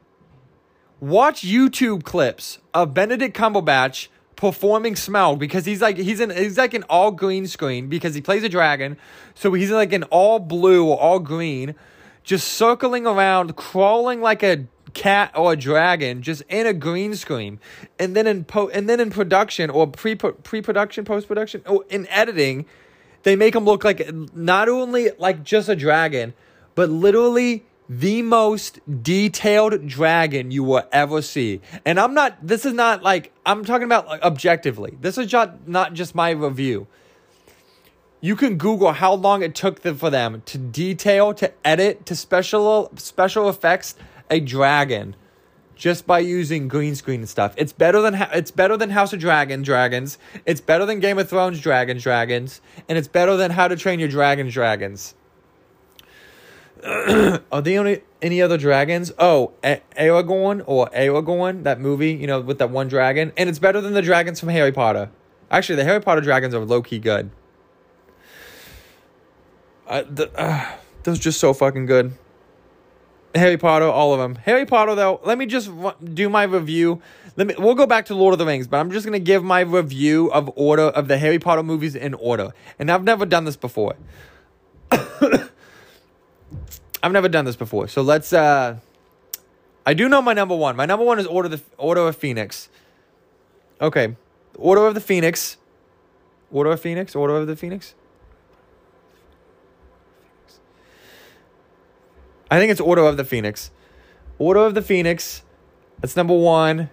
[0.99, 6.73] Watch YouTube clips of Benedict Cumberbatch performing Smaug because he's like he's in he's like
[6.73, 8.97] an all green screen because he plays a dragon.
[9.35, 11.75] So he's like an all blue or all green,
[12.23, 17.59] just circling around, crawling like a cat or a dragon just in a green screen
[17.99, 22.65] and then in po- and then in production or pre pre-production post-production or in editing
[23.23, 26.33] they make him look like not only like just a dragon
[26.75, 31.61] but literally the most detailed dragon you will ever see.
[31.85, 34.97] And I'm not, this is not like, I'm talking about like objectively.
[34.99, 36.87] This is just, not just my review.
[38.19, 42.15] You can Google how long it took them for them to detail, to edit, to
[42.15, 43.95] special special effects
[44.29, 45.15] a dragon
[45.77, 47.53] just by using green screen and stuff.
[47.55, 50.17] It's better than it's better than House of Dragon dragons.
[50.45, 53.99] It's better than Game of Thrones dragons dragons, and it's better than How to Train
[53.99, 55.15] Your Dragon dragons.
[56.85, 59.11] Are there any any other dragons?
[59.19, 63.59] Oh, A- Aragorn or Aragorn, that movie, you know, with that one dragon, and it's
[63.59, 65.09] better than the dragons from Harry Potter.
[65.49, 67.29] Actually, the Harry Potter dragons are low key good.
[69.87, 72.13] Uh, the, uh, those just so fucking good.
[73.35, 74.35] Harry Potter, all of them.
[74.35, 75.69] Harry Potter, though, let me just
[76.13, 77.01] do my review.
[77.35, 77.55] Let me.
[77.57, 80.31] We'll go back to Lord of the Rings, but I'm just gonna give my review
[80.31, 83.95] of order of the Harry Potter movies in order, and I've never done this before.
[87.03, 87.87] I've never done this before.
[87.87, 88.77] So let's uh
[89.85, 90.75] I do know my number one.
[90.75, 92.69] My number one is Order the Order of Phoenix.
[93.79, 94.15] Okay.
[94.57, 95.57] Order of the Phoenix.
[96.51, 97.15] Order of Phoenix?
[97.15, 97.93] Order of the Phoenix?
[102.49, 103.71] I think it's Order of the Phoenix.
[104.39, 105.43] Order of the Phoenix.
[105.99, 106.89] That's number one.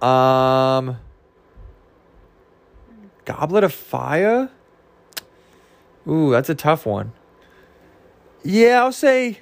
[0.00, 0.98] Um
[3.24, 4.50] Goblet of Fire?
[6.08, 7.12] Ooh, that's a tough one.
[8.44, 9.40] Yeah, I'll say.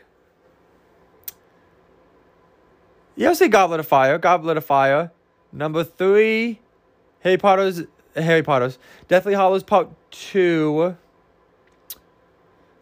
[3.15, 4.17] Yeah, I'll say Goblet of Fire.
[4.19, 5.13] Goblet of Fire.
[5.53, 6.61] Number three,
[7.21, 7.83] Harry Potter's
[8.17, 10.97] Harry Potter's Deathly Hallows Part Two.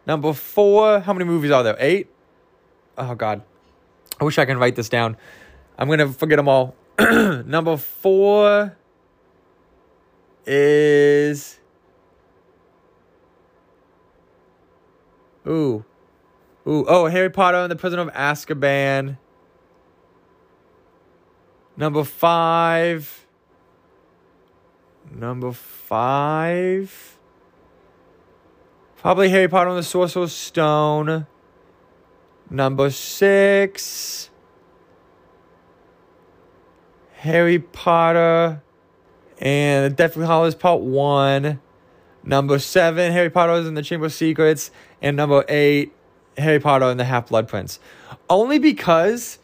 [0.07, 1.77] Number four, how many movies are there?
[1.79, 2.12] Eight.
[2.99, 3.43] Oh God,
[4.21, 5.17] I wish I can write this down.
[5.79, 6.75] I'm gonna forget them all.
[6.99, 8.77] Number four
[10.47, 11.59] is.
[15.47, 15.85] Ooh.
[16.65, 19.19] Ooh, oh, Harry Potter and the Prisoner of Azkaban.
[21.77, 23.27] Number five.
[25.11, 27.19] Number five.
[28.97, 31.27] Probably Harry Potter and the Sorcerer's Stone.
[32.53, 34.29] Number six.
[37.15, 38.63] Harry Potter
[39.39, 41.59] and Deathly Hallows Part 1.
[42.25, 44.71] Number seven, Harry Potter and the Chamber of Secrets.
[45.01, 45.93] And number eight,
[46.37, 47.81] Harry Potter and the Half Blood Prince.
[48.29, 49.39] Only because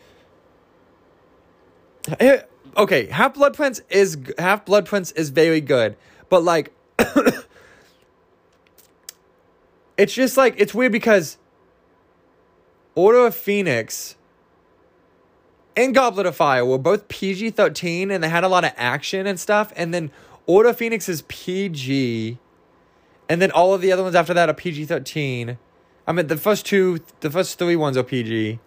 [2.77, 5.97] okay, Half Blood Prince is Half Blood Prince is very good,
[6.29, 6.73] but like
[9.97, 11.39] it's just like it's weird because
[12.95, 14.17] Order of Phoenix
[15.77, 19.27] and Goblet of Fire were both PG 13 and they had a lot of action
[19.27, 19.73] and stuff.
[19.77, 20.11] And then
[20.47, 22.39] Order of Phoenix is PG.
[23.29, 25.59] And then all of the other ones after that are PG 13.
[26.07, 28.59] I mean, the first two, the first three ones are PG.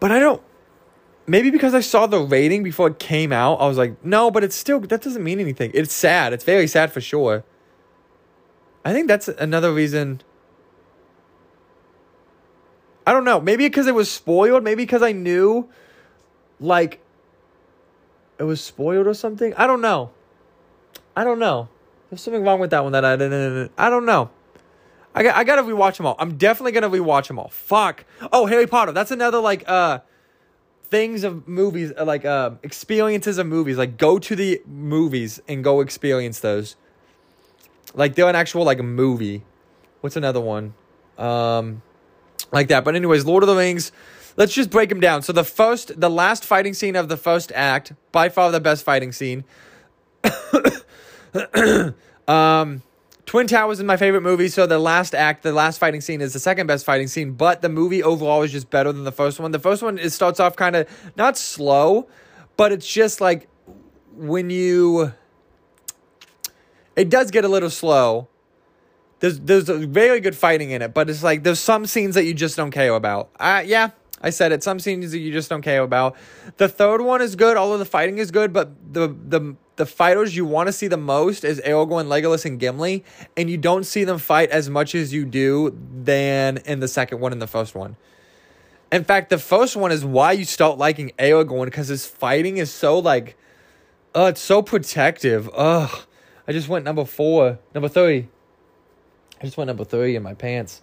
[0.00, 0.42] But I don't.
[1.26, 4.44] Maybe because I saw the rating before it came out, I was like, no, but
[4.44, 5.70] it's still, that doesn't mean anything.
[5.72, 6.34] It's sad.
[6.34, 7.44] It's very sad for sure.
[8.84, 10.20] I think that's another reason.
[13.06, 13.40] I don't know.
[13.40, 14.64] Maybe because it was spoiled.
[14.64, 15.68] Maybe because I knew,
[16.60, 17.00] like,
[18.38, 19.54] it was spoiled or something.
[19.54, 20.10] I don't know.
[21.16, 21.68] I don't know.
[22.10, 23.72] There's something wrong with that one that I didn't.
[23.76, 24.30] I don't know.
[25.14, 26.16] I got I gotta rewatch them all.
[26.18, 27.48] I'm definitely gonna rewatch them all.
[27.48, 28.04] Fuck.
[28.32, 28.92] Oh, Harry Potter.
[28.92, 30.00] That's another like uh
[30.90, 33.78] things of movies uh, like uh experiences of movies.
[33.78, 36.74] Like go to the movies and go experience those.
[37.94, 39.44] Like they're an actual like a movie.
[40.00, 40.74] What's another one?
[41.16, 41.82] Um
[42.52, 42.84] like that.
[42.84, 43.92] But anyways, Lord of the Rings.
[44.36, 45.22] Let's just break them down.
[45.22, 48.84] So the first, the last fighting scene of the first act, by far the best
[48.84, 49.44] fighting scene.
[52.28, 52.82] um,
[53.26, 56.32] Twin Towers is my favorite movie, so the last act, the last fighting scene is
[56.32, 59.40] the second best fighting scene, but the movie overall is just better than the first
[59.40, 59.52] one.
[59.52, 62.08] The first one it starts off kind of not slow,
[62.56, 63.48] but it's just like
[64.12, 65.12] when you
[66.96, 68.28] it does get a little slow.
[69.24, 72.34] There's there's very good fighting in it, but it's like there's some scenes that you
[72.34, 73.30] just don't care about.
[73.40, 74.62] Uh yeah, I said it.
[74.62, 76.14] Some scenes that you just don't care about.
[76.58, 80.36] The third one is good, although the fighting is good, but the the the fighters
[80.36, 83.02] you want to see the most is Aragorn, Legolas, and Gimli,
[83.34, 87.20] and you don't see them fight as much as you do than in the second
[87.20, 87.96] one and the first one.
[88.92, 92.70] In fact, the first one is why you start liking Aragorn because his fighting is
[92.70, 93.38] so like,
[94.14, 95.48] oh, it's so protective.
[95.54, 96.02] Ugh.
[96.46, 98.28] I just went number four, number three.
[99.40, 100.82] I just went number three in my pants.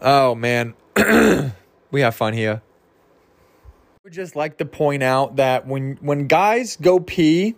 [0.00, 0.74] Oh man,
[1.90, 2.62] we have fun here.
[2.64, 7.56] I would just like to point out that when when guys go pee,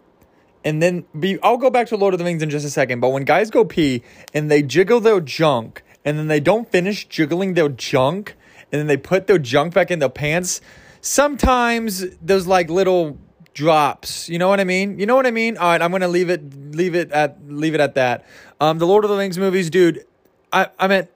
[0.64, 3.00] and then be I'll go back to Lord of the Rings in just a second,
[3.00, 4.02] but when guys go pee
[4.34, 8.36] and they jiggle their junk and then they don't finish jiggling their junk
[8.72, 10.60] and then they put their junk back in their pants,
[11.00, 13.18] sometimes there's like little
[13.54, 14.28] drops.
[14.28, 14.98] You know what I mean?
[14.98, 15.56] You know what I mean?
[15.56, 18.26] All right, I'm gonna leave it leave it at leave it at that.
[18.60, 20.04] Um, the Lord of the Rings movies, dude.
[20.52, 21.10] I I meant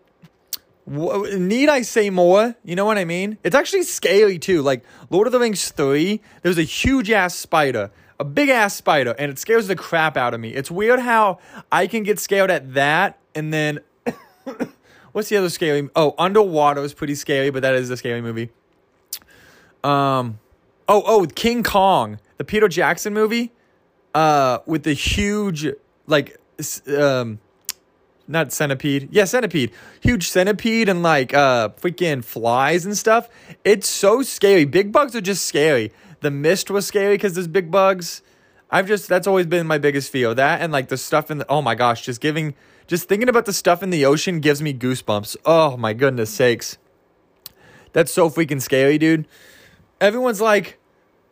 [0.87, 2.55] need I say more?
[2.63, 3.39] You know what I mean?
[3.43, 4.63] It's actually scary too.
[4.63, 9.15] Like Lord of the Rings 3, there's a huge ass spider, a big ass spider,
[9.19, 10.55] and it scares the crap out of me.
[10.55, 11.39] It's weird how
[11.73, 13.81] I can get scared at that, and then
[15.13, 15.89] what's the other scary?
[15.97, 18.51] Oh, Underwater is pretty scary, but that is a scary movie.
[19.83, 20.39] Um,
[20.89, 23.53] oh, oh, King Kong, the Peter Jackson movie,
[24.15, 25.67] uh, with the huge
[26.07, 26.37] like
[26.97, 27.39] um
[28.27, 29.09] not centipede.
[29.11, 29.73] Yeah, centipede.
[30.01, 33.29] Huge centipede and like uh freaking flies and stuff.
[33.65, 34.65] It's so scary.
[34.65, 35.93] Big bugs are just scary.
[36.21, 38.23] The mist was scary because there's big bugs.
[38.71, 40.33] I've just that's always been my biggest fear.
[40.35, 42.55] That and like the stuff in the oh my gosh, just giving
[42.87, 45.37] just thinking about the stuff in the ocean gives me goosebumps.
[45.45, 46.79] Oh my goodness sakes.
[47.93, 49.27] That's so freaking scary, dude.
[50.01, 50.79] Everyone's like,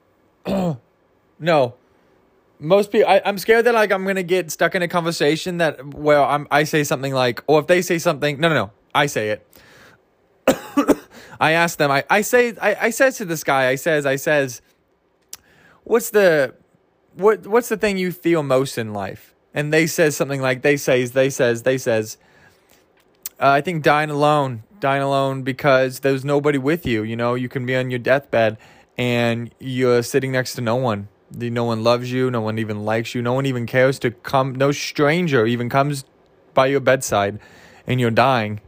[0.46, 1.74] no,
[2.58, 5.84] most people I, am scared that like i'm gonna get stuck in a conversation that
[5.94, 9.06] where i'm i say something like or if they say something no no no i
[9.06, 9.46] say it.
[11.40, 14.14] I ask them i i say i i says to this guy i says i
[14.14, 14.62] says
[15.84, 16.54] what's the
[17.14, 19.34] what what's the thing you feel most in life?
[19.54, 22.16] And they says something like they says they says they says
[23.38, 27.48] uh, i think dying alone dying alone because there's nobody with you you know you
[27.48, 28.58] can be on your deathbed
[28.98, 33.14] and you're sitting next to no one no one loves you, no one even likes
[33.14, 36.04] you, no one even cares to come, no stranger even comes
[36.54, 37.38] by your bedside
[37.86, 38.60] and you're dying.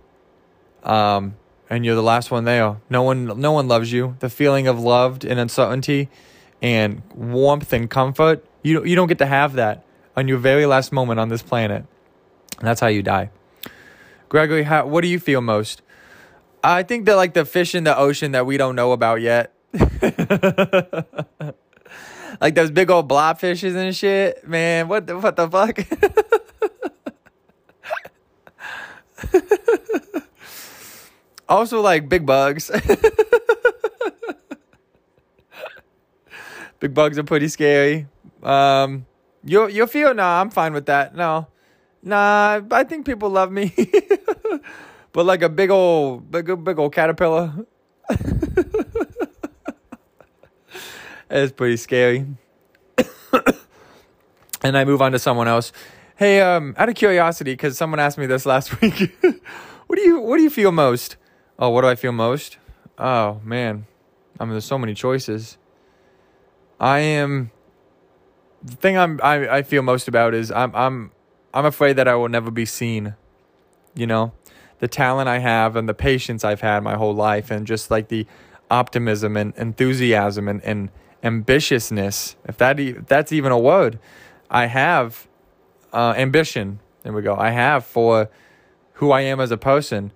[0.83, 1.37] Um,
[1.71, 2.77] and you're the last one there.
[2.91, 4.17] No one no one loves you.
[4.21, 6.11] The feeling of loved and uncertainty
[6.61, 9.85] and warmth and comfort, you you don't get to have that
[10.15, 11.87] on your very last moment on this planet.
[12.59, 13.31] And that's how you die.
[14.29, 15.81] Gregory, how, what do you feel most?
[16.65, 19.53] I think that like the fish in the ocean that we don't know about yet.
[22.41, 24.49] like those big old blobfishes and shit.
[24.49, 25.79] Man, what the what the fuck?
[31.49, 32.71] also like big bugs.
[36.81, 38.07] big bugs are pretty scary.
[38.43, 39.05] Um
[39.45, 41.15] you you feel nah, I'm fine with that.
[41.15, 41.49] No.
[42.03, 43.75] Nah, I think people love me.
[45.15, 47.65] But like a big old big big old caterpillar.
[51.31, 52.27] It's pretty scary.
[54.63, 55.73] and I move on to someone else.
[56.15, 59.17] Hey, um, out of curiosity, because someone asked me this last week,
[59.89, 61.17] what do you what do you feel most?
[61.59, 62.59] Oh, what do I feel most?
[62.99, 63.87] Oh man,
[64.39, 65.59] I mean, there's so many choices.
[66.79, 67.51] I am.
[68.63, 71.11] The thing I'm I, I feel most about is I'm I'm
[71.53, 73.17] I'm afraid that I will never be seen.
[73.97, 74.33] You know,
[74.85, 78.09] the talent I have and the patience I've had my whole life, and just like
[78.09, 78.27] the
[78.71, 80.91] optimism and enthusiasm and and
[81.23, 83.99] ambitiousness, if that if that's even a word,
[84.51, 85.27] I have
[85.95, 86.81] uh, ambition.
[87.03, 87.35] There we go.
[87.35, 88.29] I have for
[88.99, 90.13] who I am as a person,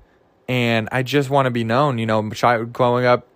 [0.46, 1.96] and I just want to be known.
[1.96, 3.26] You know, child growing up,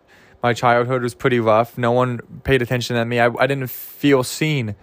[0.43, 1.79] my childhood was pretty rough.
[1.79, 3.21] No one paid attention to me.
[3.21, 4.75] I I didn't feel seen.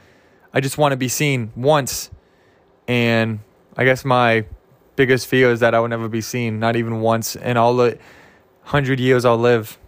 [0.51, 2.09] I just want to be seen once,
[2.87, 3.41] and
[3.77, 4.45] I guess my
[4.99, 7.97] biggest fear is that I will never be seen, not even once in all the
[8.63, 9.79] hundred years I'll live.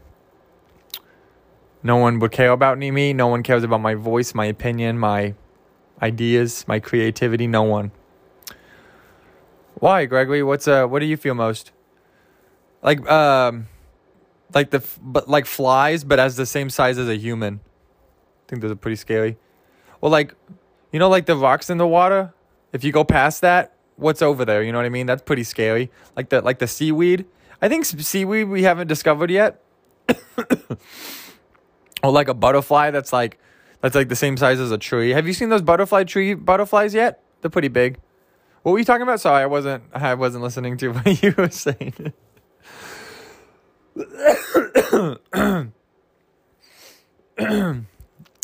[1.84, 3.12] No one would care about me.
[3.12, 5.36] No one cares about my voice, my opinion, my
[6.02, 7.46] ideas, my creativity.
[7.46, 7.92] No one.
[9.74, 10.44] Why, Gregory?
[10.44, 10.86] What's uh?
[10.88, 11.74] What do you feel most?
[12.82, 13.68] Like um,
[14.54, 17.60] like the but like flies, but as the same size as a human.
[17.60, 19.36] I think those are pretty scary.
[20.00, 20.36] Well, like,
[20.94, 22.34] you know, like the rocks in the water.
[22.72, 24.64] If you go past that, what's over there?
[24.64, 25.06] You know what I mean?
[25.06, 25.92] That's pretty scary.
[26.16, 27.26] Like the like the seaweed.
[27.62, 29.62] I think seaweed we haven't discovered yet.
[32.04, 33.38] or like a butterfly that's like
[33.82, 35.12] that's like the same size as a tree.
[35.12, 37.24] Have you seen those butterfly tree butterflies yet?
[37.42, 38.00] They're pretty big.
[38.64, 39.22] What were you talking about?
[39.22, 42.14] Sorry, I wasn't I wasn't listening to what you were saying.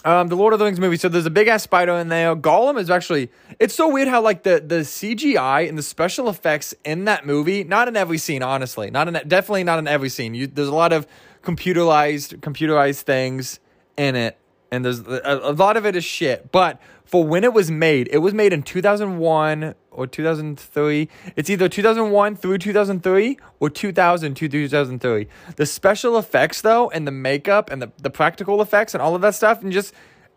[0.06, 0.96] Um, the Lord of the Rings movie.
[0.96, 2.36] So there's a big ass spider in there.
[2.36, 3.32] Gollum is actually.
[3.60, 7.64] It's so weird how like the the CGI and the special effects in that movie.
[7.64, 8.92] Not in every scene, honestly.
[8.92, 10.34] Not in definitely not in every scene.
[10.34, 11.08] You, there's a lot of
[11.42, 13.60] computerized computerized things
[13.98, 14.38] in it,
[14.72, 16.52] and there's a, a lot of it is shit.
[16.52, 21.10] But for when it was made, it was made in 2001 or 2003.
[21.38, 25.28] It's either 2001 through 2003 or 2000 to 2003.
[25.56, 29.22] The special effects though and the makeup and the, the practical effects and all of
[29.22, 29.94] that stuff and just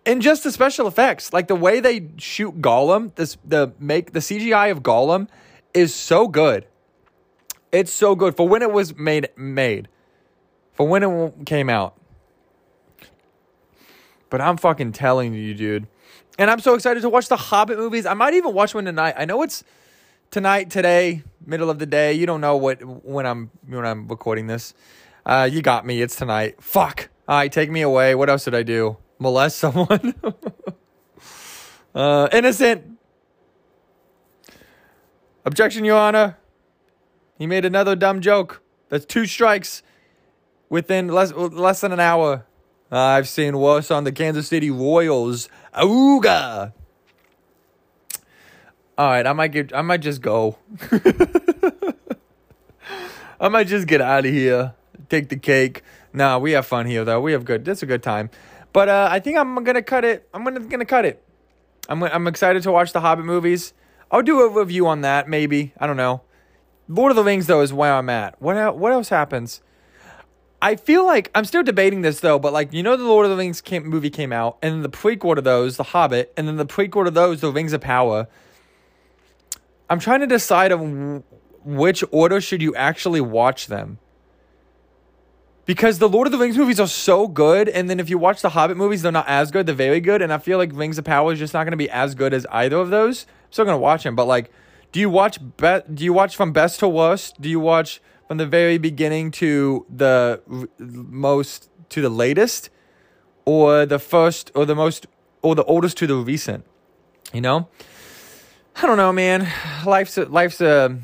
[0.07, 4.21] and just the special effects, like the way they shoot Gollum, this the make the
[4.21, 5.29] CGI of Gollum
[5.75, 6.67] is so good.
[7.73, 9.89] It's so good for when it was made made.
[10.73, 11.97] For when it came out.
[14.31, 15.89] But I'm fucking telling you, dude.
[16.41, 18.07] And I'm so excited to watch the Hobbit movies.
[18.07, 19.15] I might even watch one tonight.
[19.19, 19.63] I know it's
[20.31, 22.15] tonight, today, middle of the day.
[22.15, 24.73] You don't know what when I'm when I'm recording this.
[25.27, 26.01] Uh, you got me.
[26.01, 26.63] It's tonight.
[26.63, 27.11] Fuck.
[27.29, 28.15] All right, take me away.
[28.15, 28.97] What else did I do?
[29.19, 30.15] Molest someone?
[31.95, 32.99] uh, innocent.
[35.45, 36.39] Objection, Your Honor.
[37.39, 38.63] He made another dumb joke.
[38.89, 39.83] That's two strikes
[40.71, 42.47] within less less than an hour.
[42.91, 45.51] I've seen worse on the Kansas City Royals.
[45.75, 46.73] Auga.
[48.99, 49.75] All right, I might get.
[49.75, 50.59] I might just go.
[53.41, 54.75] I might just get out of here.
[55.09, 55.83] Take the cake.
[56.13, 57.21] Nah, we have fun here though.
[57.21, 57.65] We have good.
[57.65, 58.31] That's a good time.
[58.73, 60.29] But uh, I think I'm gonna cut it.
[60.35, 61.25] I'm gonna gonna cut it.
[61.89, 63.73] I'm I'm excited to watch the Hobbit movies.
[64.11, 65.73] I'll do a review on that maybe.
[65.79, 66.23] I don't know.
[66.89, 68.41] Lord of the Rings though is where I'm at.
[68.43, 69.63] What what else happens?
[70.63, 73.31] I feel like I'm still debating this though, but like you know, the Lord of
[73.31, 76.57] the Rings came, movie came out, and the prequel to those, The Hobbit, and then
[76.57, 78.29] the prequel to those, The Rings of Power.
[79.89, 81.25] I'm trying to decide on
[81.65, 83.99] which order should you actually watch them.
[85.67, 88.43] Because the Lord of the Rings movies are so good, and then if you watch
[88.43, 89.67] the Hobbit movies, they're not as good.
[89.67, 91.77] They're very good, and I feel like Rings of Power is just not going to
[91.77, 93.25] be as good as either of those.
[93.25, 94.51] I'm still going to watch them, but like,
[94.93, 97.41] do you watch be- Do you watch from best to worst?
[97.41, 98.01] Do you watch
[98.31, 100.41] from the very beginning to the
[100.79, 102.71] most to the latest
[103.45, 105.09] or the first or the most
[105.43, 106.65] or the oldest to the recent
[107.33, 107.67] you know?
[108.77, 109.49] I don't know man.
[109.85, 110.97] Life's a, life's a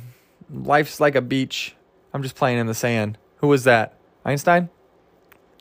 [0.49, 1.74] life's like a beach.
[2.14, 3.18] I'm just playing in the sand.
[3.39, 3.99] Who was that?
[4.24, 4.68] Einstein?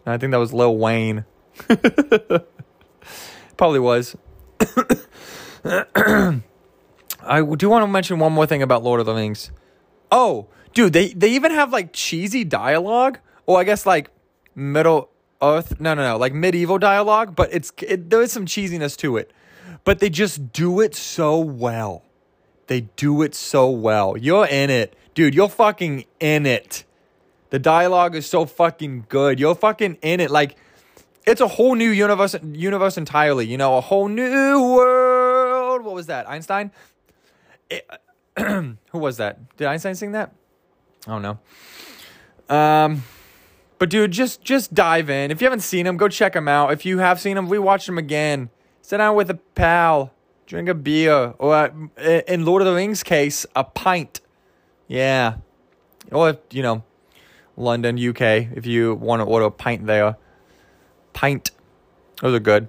[0.05, 1.26] I think that was lil wayne.
[3.57, 4.16] Probably was.
[5.66, 9.49] I do want to mention one more thing about lord of the rings.
[10.11, 10.45] Oh
[10.76, 13.17] dude, they they even have like cheesy dialogue,
[13.47, 14.11] or I guess like
[14.53, 15.09] Middle
[15.41, 15.80] Earth.
[15.80, 19.34] No, no, no, like medieval dialogue, but it's it, there is some cheesiness to it,
[19.84, 22.03] but they just do it so well.
[22.67, 24.15] They do it so well.
[24.15, 25.34] You're in it, dude.
[25.34, 26.84] You're fucking in it.
[27.49, 29.39] The dialogue is so fucking good.
[29.39, 30.30] You're fucking in it.
[30.30, 30.57] Like
[31.26, 35.84] it's a whole new universe universe entirely, you know, a whole new world.
[35.84, 36.30] What was that?
[36.30, 36.71] Einstein?
[37.69, 37.89] It,
[38.38, 39.55] who was that?
[39.57, 40.34] Did Einstein sing that?
[41.07, 42.55] I don't know.
[42.55, 43.03] Um,
[43.77, 45.31] but dude, just just dive in.
[45.31, 46.71] If you haven't seen them, go check them out.
[46.71, 48.49] If you have seen them, rewatch them again.
[48.81, 50.13] Sit down with a pal,
[50.45, 51.69] drink a beer, or uh,
[52.27, 54.21] in Lord of the Rings case, a pint.
[54.87, 55.37] Yeah,
[56.11, 56.83] or you know,
[57.57, 58.21] London, UK.
[58.55, 60.17] If you want to order a pint there,
[61.13, 61.51] pint.
[62.21, 62.67] Those are good.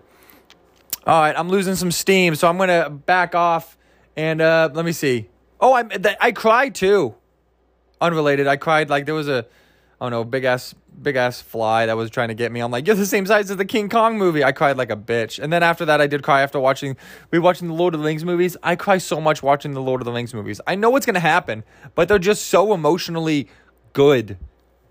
[1.06, 3.76] All right, I'm losing some steam, so I'm gonna back off
[4.16, 5.28] and uh, let me see.
[5.60, 5.84] Oh, I
[6.20, 7.14] I cried too
[8.00, 8.46] unrelated.
[8.46, 9.46] I cried like there was a,
[10.00, 12.60] I don't know, big ass, big ass fly that was trying to get me.
[12.60, 14.44] I'm like, you're the same size as the King Kong movie.
[14.44, 15.42] I cried like a bitch.
[15.42, 16.96] And then after that, I did cry after watching,
[17.30, 18.56] we watching the Lord of the Rings movies.
[18.62, 20.60] I cry so much watching the Lord of the Rings movies.
[20.66, 23.48] I know what's gonna happen, but they're just so emotionally
[23.92, 24.36] good,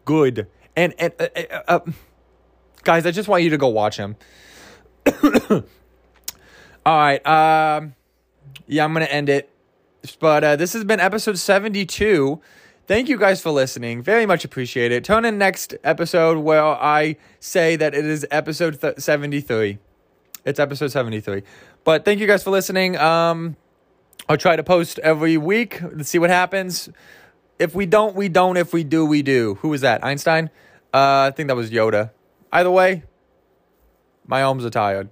[0.04, 0.48] good.
[0.76, 1.80] And and uh, uh, uh,
[2.84, 4.16] guys, I just want you to go watch them.
[6.86, 7.96] All right, um,
[8.68, 9.50] yeah, I'm gonna end it.
[10.20, 12.42] But uh, this has been episode 72.
[12.88, 14.04] Thank you guys for listening.
[14.04, 15.04] Very much appreciate it.
[15.04, 19.80] Tune in next episode where I say that it is episode th- 73.
[20.46, 21.42] It's episode 73.
[21.84, 22.96] But thank you guys for listening.
[22.98, 23.56] Um,
[24.30, 25.82] I'll try to post every week.
[25.82, 26.88] Let's see what happens.
[27.58, 28.56] If we don't, we don't.
[28.56, 29.56] If we do, we do.
[29.62, 30.06] Who was that?
[30.06, 30.52] Einstein?
[30.94, 32.12] Uh, I think that was Yoda.
[32.52, 33.02] Either way,
[34.28, 35.10] my arms are tired.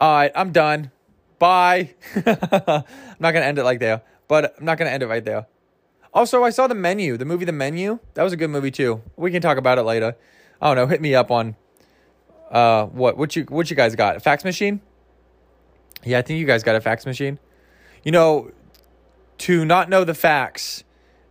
[0.00, 0.92] All right, I'm done.
[1.40, 1.94] Bye.
[2.14, 2.84] I'm
[3.18, 5.24] not going to end it like there, but I'm not going to end it right
[5.24, 5.46] there.
[6.18, 8.00] Also, I saw the menu, the movie The Menu.
[8.14, 9.02] That was a good movie too.
[9.14, 10.16] We can talk about it later.
[10.60, 10.88] I don't know.
[10.88, 11.54] Hit me up on
[12.50, 14.16] uh what what you what you guys got?
[14.16, 14.80] A fax machine?
[16.04, 17.38] Yeah, I think you guys got a fax machine.
[18.02, 18.50] You know,
[19.46, 20.82] to not know the facts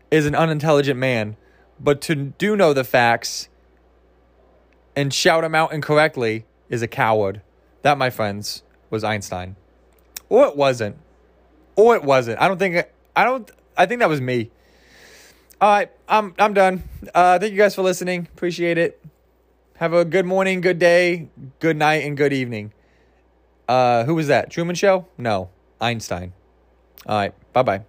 [0.09, 1.35] is an unintelligent man,
[1.77, 3.49] but to do know the facts
[4.95, 7.41] and shout them out incorrectly is a coward.
[7.81, 9.57] That, my friends, was Einstein.
[10.29, 10.95] Or it wasn't.
[11.75, 12.39] Or it wasn't.
[12.39, 14.49] I don't think I don't I think that was me.
[15.59, 16.83] All right, I'm I'm done.
[17.13, 18.27] Uh thank you guys for listening.
[18.35, 19.03] Appreciate it.
[19.77, 21.29] Have a good morning, good day,
[21.59, 22.73] good night, and good evening.
[23.67, 24.51] Uh who was that?
[24.51, 25.07] Truman Show?
[25.17, 25.49] No.
[25.81, 26.33] Einstein.
[27.07, 27.33] All right.
[27.53, 27.81] Bye bye.